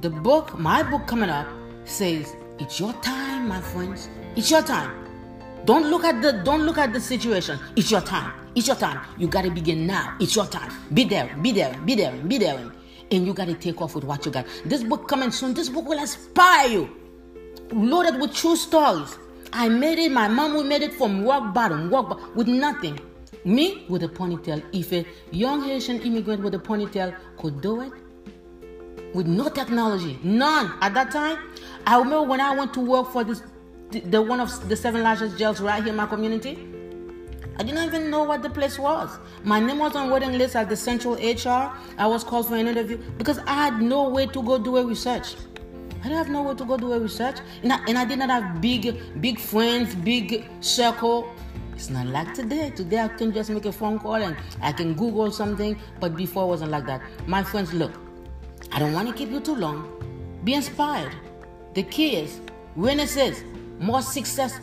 the 0.00 0.10
book, 0.10 0.58
my 0.58 0.82
book 0.82 1.06
coming 1.06 1.28
up, 1.28 1.48
says, 1.84 2.34
It's 2.58 2.80
your 2.80 2.94
time, 2.94 3.48
my 3.48 3.60
friends. 3.60 4.08
It's 4.36 4.50
your 4.50 4.62
time. 4.62 5.05
Don't 5.66 5.90
look 5.90 6.04
at 6.04 6.22
the 6.22 6.30
don't 6.44 6.64
look 6.64 6.78
at 6.78 6.92
the 6.92 7.00
situation. 7.00 7.58
It's 7.74 7.90
your 7.90 8.00
time. 8.00 8.32
It's 8.54 8.68
your 8.68 8.76
time. 8.76 9.00
You 9.18 9.26
gotta 9.26 9.50
begin 9.50 9.84
now. 9.84 10.16
It's 10.20 10.36
your 10.36 10.46
time. 10.46 10.70
Be 10.94 11.02
there, 11.02 11.36
be 11.42 11.50
there, 11.50 11.76
be 11.84 11.96
there, 11.96 12.12
be 12.12 12.38
there. 12.38 12.70
And 13.10 13.26
you 13.26 13.34
gotta 13.34 13.54
take 13.54 13.82
off 13.82 13.96
with 13.96 14.04
what 14.04 14.24
you 14.24 14.30
got. 14.30 14.46
This 14.64 14.84
book 14.84 15.08
coming 15.08 15.32
soon. 15.32 15.54
This 15.54 15.68
book 15.68 15.88
will 15.88 15.98
inspire 15.98 16.68
you. 16.68 16.96
Loaded 17.72 18.20
with 18.20 18.32
true 18.32 18.54
stories. 18.54 19.18
I 19.52 19.68
made 19.68 19.98
it, 19.98 20.12
my 20.12 20.28
mom 20.28 20.54
we 20.54 20.62
made 20.62 20.82
it 20.82 20.94
from 20.94 21.24
rock 21.24 21.52
bottom, 21.52 21.90
rock 21.90 22.10
bottom, 22.10 22.36
with 22.36 22.46
nothing. 22.46 23.00
Me 23.44 23.84
with 23.88 24.04
a 24.04 24.08
ponytail. 24.08 24.62
If 24.72 24.92
a 24.92 25.04
young 25.32 25.64
Haitian 25.64 26.00
immigrant 26.02 26.44
with 26.44 26.54
a 26.54 26.58
ponytail 26.58 27.16
could 27.38 27.60
do 27.60 27.80
it, 27.80 27.92
with 29.14 29.26
no 29.26 29.48
technology, 29.48 30.18
none 30.22 30.72
at 30.80 30.94
that 30.94 31.10
time. 31.10 31.38
I 31.86 31.98
remember 31.98 32.22
when 32.22 32.40
I 32.40 32.54
went 32.54 32.72
to 32.74 32.80
work 32.80 33.10
for 33.12 33.24
this 33.24 33.42
the, 33.90 34.20
one 34.20 34.40
of 34.40 34.68
the 34.68 34.76
seven 34.76 35.02
largest 35.02 35.38
jails 35.38 35.60
right 35.60 35.82
here 35.82 35.90
in 35.90 35.96
my 35.96 36.06
community. 36.06 36.68
I 37.58 37.62
didn't 37.62 37.84
even 37.84 38.10
know 38.10 38.24
what 38.24 38.42
the 38.42 38.50
place 38.50 38.78
was. 38.78 39.18
My 39.42 39.58
name 39.60 39.78
was 39.78 39.96
on 39.96 40.10
waiting 40.10 40.36
list 40.36 40.56
at 40.56 40.68
the 40.68 40.76
central 40.76 41.14
HR. 41.14 41.72
I 41.96 42.06
was 42.06 42.22
called 42.22 42.48
for 42.48 42.56
an 42.56 42.66
interview 42.66 42.98
because 43.16 43.38
I 43.46 43.54
had 43.54 43.80
no 43.80 44.08
way 44.10 44.26
to 44.26 44.42
go 44.42 44.58
do 44.58 44.76
a 44.76 44.84
research. 44.84 45.36
I 46.00 46.08
didn't 46.08 46.18
have 46.18 46.28
nowhere 46.28 46.54
to 46.54 46.64
go 46.64 46.76
do 46.76 46.92
a 46.92 47.00
research, 47.00 47.38
and 47.62 47.72
I, 47.72 47.78
and 47.88 47.98
I 47.98 48.04
did 48.04 48.18
not 48.18 48.28
have 48.28 48.60
big, 48.60 48.96
big 49.20 49.40
friends, 49.40 49.94
big 49.94 50.46
circle. 50.60 51.32
It's 51.74 51.88
not 51.90 52.06
like 52.06 52.34
today. 52.34 52.70
Today 52.70 53.00
I 53.00 53.08
can 53.08 53.32
just 53.32 53.50
make 53.50 53.64
a 53.64 53.72
phone 53.72 53.98
call 53.98 54.14
and 54.14 54.36
I 54.62 54.72
can 54.72 54.94
Google 54.94 55.30
something, 55.30 55.78
but 55.98 56.14
before 56.14 56.44
it 56.44 56.48
wasn't 56.48 56.70
like 56.70 56.86
that. 56.86 57.02
My 57.26 57.42
friends, 57.42 57.72
look, 57.72 57.92
I 58.72 58.78
don't 58.78 58.92
want 58.92 59.08
to 59.08 59.14
keep 59.14 59.30
you 59.30 59.40
too 59.40 59.56
long. 59.56 60.40
Be 60.44 60.54
inspired. 60.54 61.14
The 61.74 61.82
key 61.82 62.16
is 62.16 62.40
when 62.74 63.00
it 63.00 63.08
says 63.08 63.42
more 63.78 64.02
success 64.02 64.58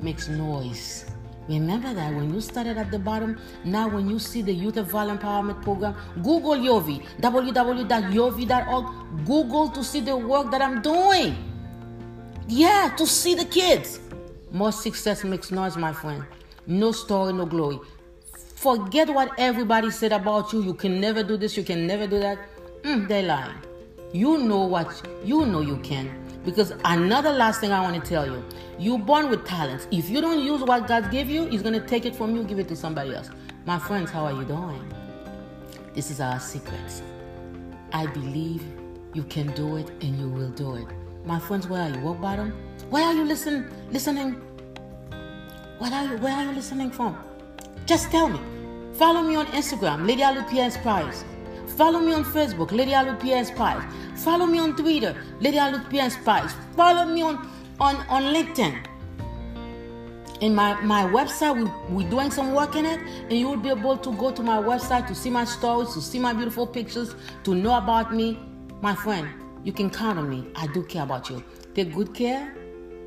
makes 0.00 0.28
noise. 0.28 1.06
Remember 1.48 1.92
that 1.92 2.14
when 2.14 2.32
you 2.32 2.40
started 2.40 2.78
at 2.78 2.90
the 2.90 2.98
bottom, 2.98 3.38
now 3.64 3.88
when 3.88 4.08
you 4.08 4.18
see 4.18 4.42
the 4.42 4.52
Youth 4.52 4.76
Evolve 4.76 5.18
Empowerment 5.18 5.62
Program, 5.62 5.94
Google 6.22 6.54
Yovi, 6.54 7.04
www.yovi.org, 7.20 9.26
Google 9.26 9.68
to 9.70 9.82
see 9.82 10.00
the 10.00 10.16
work 10.16 10.50
that 10.52 10.62
I'm 10.62 10.80
doing. 10.82 11.36
Yeah, 12.46 12.94
to 12.96 13.06
see 13.06 13.34
the 13.34 13.44
kids. 13.44 13.98
More 14.52 14.72
success 14.72 15.24
makes 15.24 15.50
noise, 15.50 15.76
my 15.76 15.92
friend. 15.92 16.24
No 16.66 16.92
story, 16.92 17.32
no 17.32 17.46
glory. 17.46 17.80
Forget 18.54 19.08
what 19.08 19.32
everybody 19.38 19.90
said 19.90 20.12
about 20.12 20.52
you. 20.52 20.62
You 20.62 20.74
can 20.74 21.00
never 21.00 21.24
do 21.24 21.36
this, 21.36 21.56
you 21.56 21.64
can 21.64 21.86
never 21.86 22.06
do 22.06 22.20
that. 22.20 22.38
Mm, 22.82 23.08
they're 23.08 23.24
lying. 23.24 23.56
You 24.12 24.38
know 24.38 24.64
what 24.64 25.02
you 25.24 25.46
know 25.46 25.60
you 25.60 25.78
can. 25.78 26.21
Because 26.44 26.72
another 26.84 27.30
last 27.30 27.60
thing 27.60 27.72
I 27.72 27.80
want 27.80 28.02
to 28.02 28.08
tell 28.08 28.26
you 28.26 28.44
you're 28.78 28.98
born 28.98 29.30
with 29.30 29.44
talents. 29.44 29.86
If 29.90 30.08
you 30.08 30.20
don't 30.20 30.40
use 30.40 30.62
what 30.62 30.88
God 30.88 31.10
gave 31.10 31.28
you, 31.30 31.46
He's 31.46 31.62
to 31.62 31.80
take 31.80 32.04
it 32.04 32.16
from 32.16 32.34
you, 32.34 32.42
give 32.42 32.58
it 32.58 32.68
to 32.68 32.76
somebody 32.76 33.14
else. 33.14 33.30
My 33.64 33.78
friends, 33.78 34.10
how 34.10 34.24
are 34.24 34.32
you 34.32 34.44
doing? 34.44 34.92
This 35.94 36.10
is 36.10 36.20
our 36.20 36.40
secret. 36.40 37.02
I 37.92 38.06
believe 38.06 38.64
you 39.14 39.22
can 39.24 39.52
do 39.52 39.76
it 39.76 39.90
and 40.00 40.18
you 40.18 40.28
will 40.28 40.50
do 40.50 40.76
it. 40.76 40.86
My 41.24 41.38
friends, 41.38 41.68
where 41.68 41.82
are 41.82 41.90
you? 41.90 42.00
What 42.00 42.20
bottom? 42.20 42.52
Where 42.90 43.04
are 43.04 43.14
you 43.14 43.24
listen, 43.24 43.70
listening? 43.90 44.32
Where 45.78 45.92
are 45.92 46.04
you? 46.06 46.16
Where 46.18 46.34
are 46.34 46.44
you 46.44 46.52
listening 46.52 46.90
from? 46.90 47.16
Just 47.86 48.10
tell 48.10 48.28
me. 48.28 48.40
Follow 48.94 49.22
me 49.22 49.36
on 49.36 49.46
Instagram, 49.46 50.06
Lady 50.06 50.22
Alupia 50.22 50.64
Inspires. 50.64 51.24
Follow 51.82 51.98
me 51.98 52.12
on 52.12 52.24
Facebook, 52.24 52.70
Lady 52.70 52.92
Alupia 52.92 53.38
Inspires. 53.38 53.82
Follow 54.14 54.46
me 54.46 54.60
on 54.60 54.76
Twitter, 54.76 55.16
Lady 55.40 55.56
Alupia 55.56 56.04
Inspires. 56.04 56.52
Follow 56.76 57.04
me 57.12 57.22
on, 57.22 57.50
on, 57.80 57.96
on 58.08 58.22
LinkedIn. 58.32 58.86
In 60.42 60.54
my, 60.54 60.80
my 60.82 61.02
website, 61.02 61.56
we, 61.56 61.64
we're 61.92 62.08
doing 62.08 62.30
some 62.30 62.54
work 62.54 62.76
in 62.76 62.86
it, 62.86 63.00
and 63.00 63.32
you 63.32 63.48
will 63.48 63.56
be 63.56 63.68
able 63.68 63.96
to 63.96 64.12
go 64.12 64.30
to 64.30 64.44
my 64.44 64.58
website 64.58 65.08
to 65.08 65.14
see 65.16 65.28
my 65.28 65.44
stories, 65.44 65.92
to 65.94 66.00
see 66.00 66.20
my 66.20 66.32
beautiful 66.32 66.68
pictures, 66.68 67.16
to 67.42 67.52
know 67.52 67.76
about 67.76 68.14
me. 68.14 68.38
My 68.80 68.94
friend, 68.94 69.28
you 69.64 69.72
can 69.72 69.90
count 69.90 70.20
on 70.20 70.30
me. 70.30 70.46
I 70.54 70.68
do 70.68 70.84
care 70.84 71.02
about 71.02 71.30
you. 71.30 71.42
Take 71.74 71.92
good 71.96 72.14
care. 72.14 72.54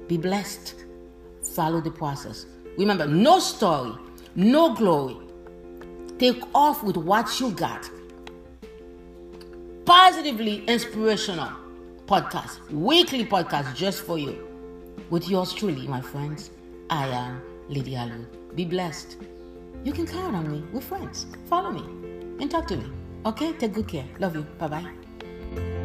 Be 0.09 0.17
blessed. 0.17 0.75
Follow 1.53 1.79
the 1.79 1.91
process. 1.91 2.45
Remember, 2.77 3.07
no 3.07 3.39
story, 3.39 3.93
no 4.35 4.73
glory. 4.75 5.15
Take 6.19 6.43
off 6.53 6.83
with 6.83 6.97
what 6.97 7.39
you 7.39 7.51
got. 7.51 7.89
Positively 9.85 10.65
inspirational 10.65 11.51
podcast, 12.07 12.59
weekly 12.71 13.23
podcast 13.23 13.75
just 13.75 14.03
for 14.03 14.17
you. 14.17 14.47
With 15.11 15.29
yours 15.29 15.53
truly, 15.53 15.87
my 15.87 16.01
friends, 16.01 16.49
I 16.89 17.07
am 17.07 17.41
Lady 17.69 17.93
Alourdes. 17.95 18.25
Be 18.55 18.65
blessed. 18.65 19.17
You 19.83 19.93
can 19.93 20.07
count 20.07 20.35
on 20.35 20.51
me 20.51 20.63
with 20.73 20.83
friends. 20.83 21.27
Follow 21.47 21.69
me 21.69 21.83
and 22.41 22.49
talk 22.49 22.65
to 22.67 22.77
me. 22.77 22.91
Okay? 23.27 23.53
Take 23.53 23.73
good 23.73 23.87
care. 23.87 24.05
Love 24.17 24.35
you. 24.35 24.41
Bye 24.57 24.67
bye. 24.67 25.84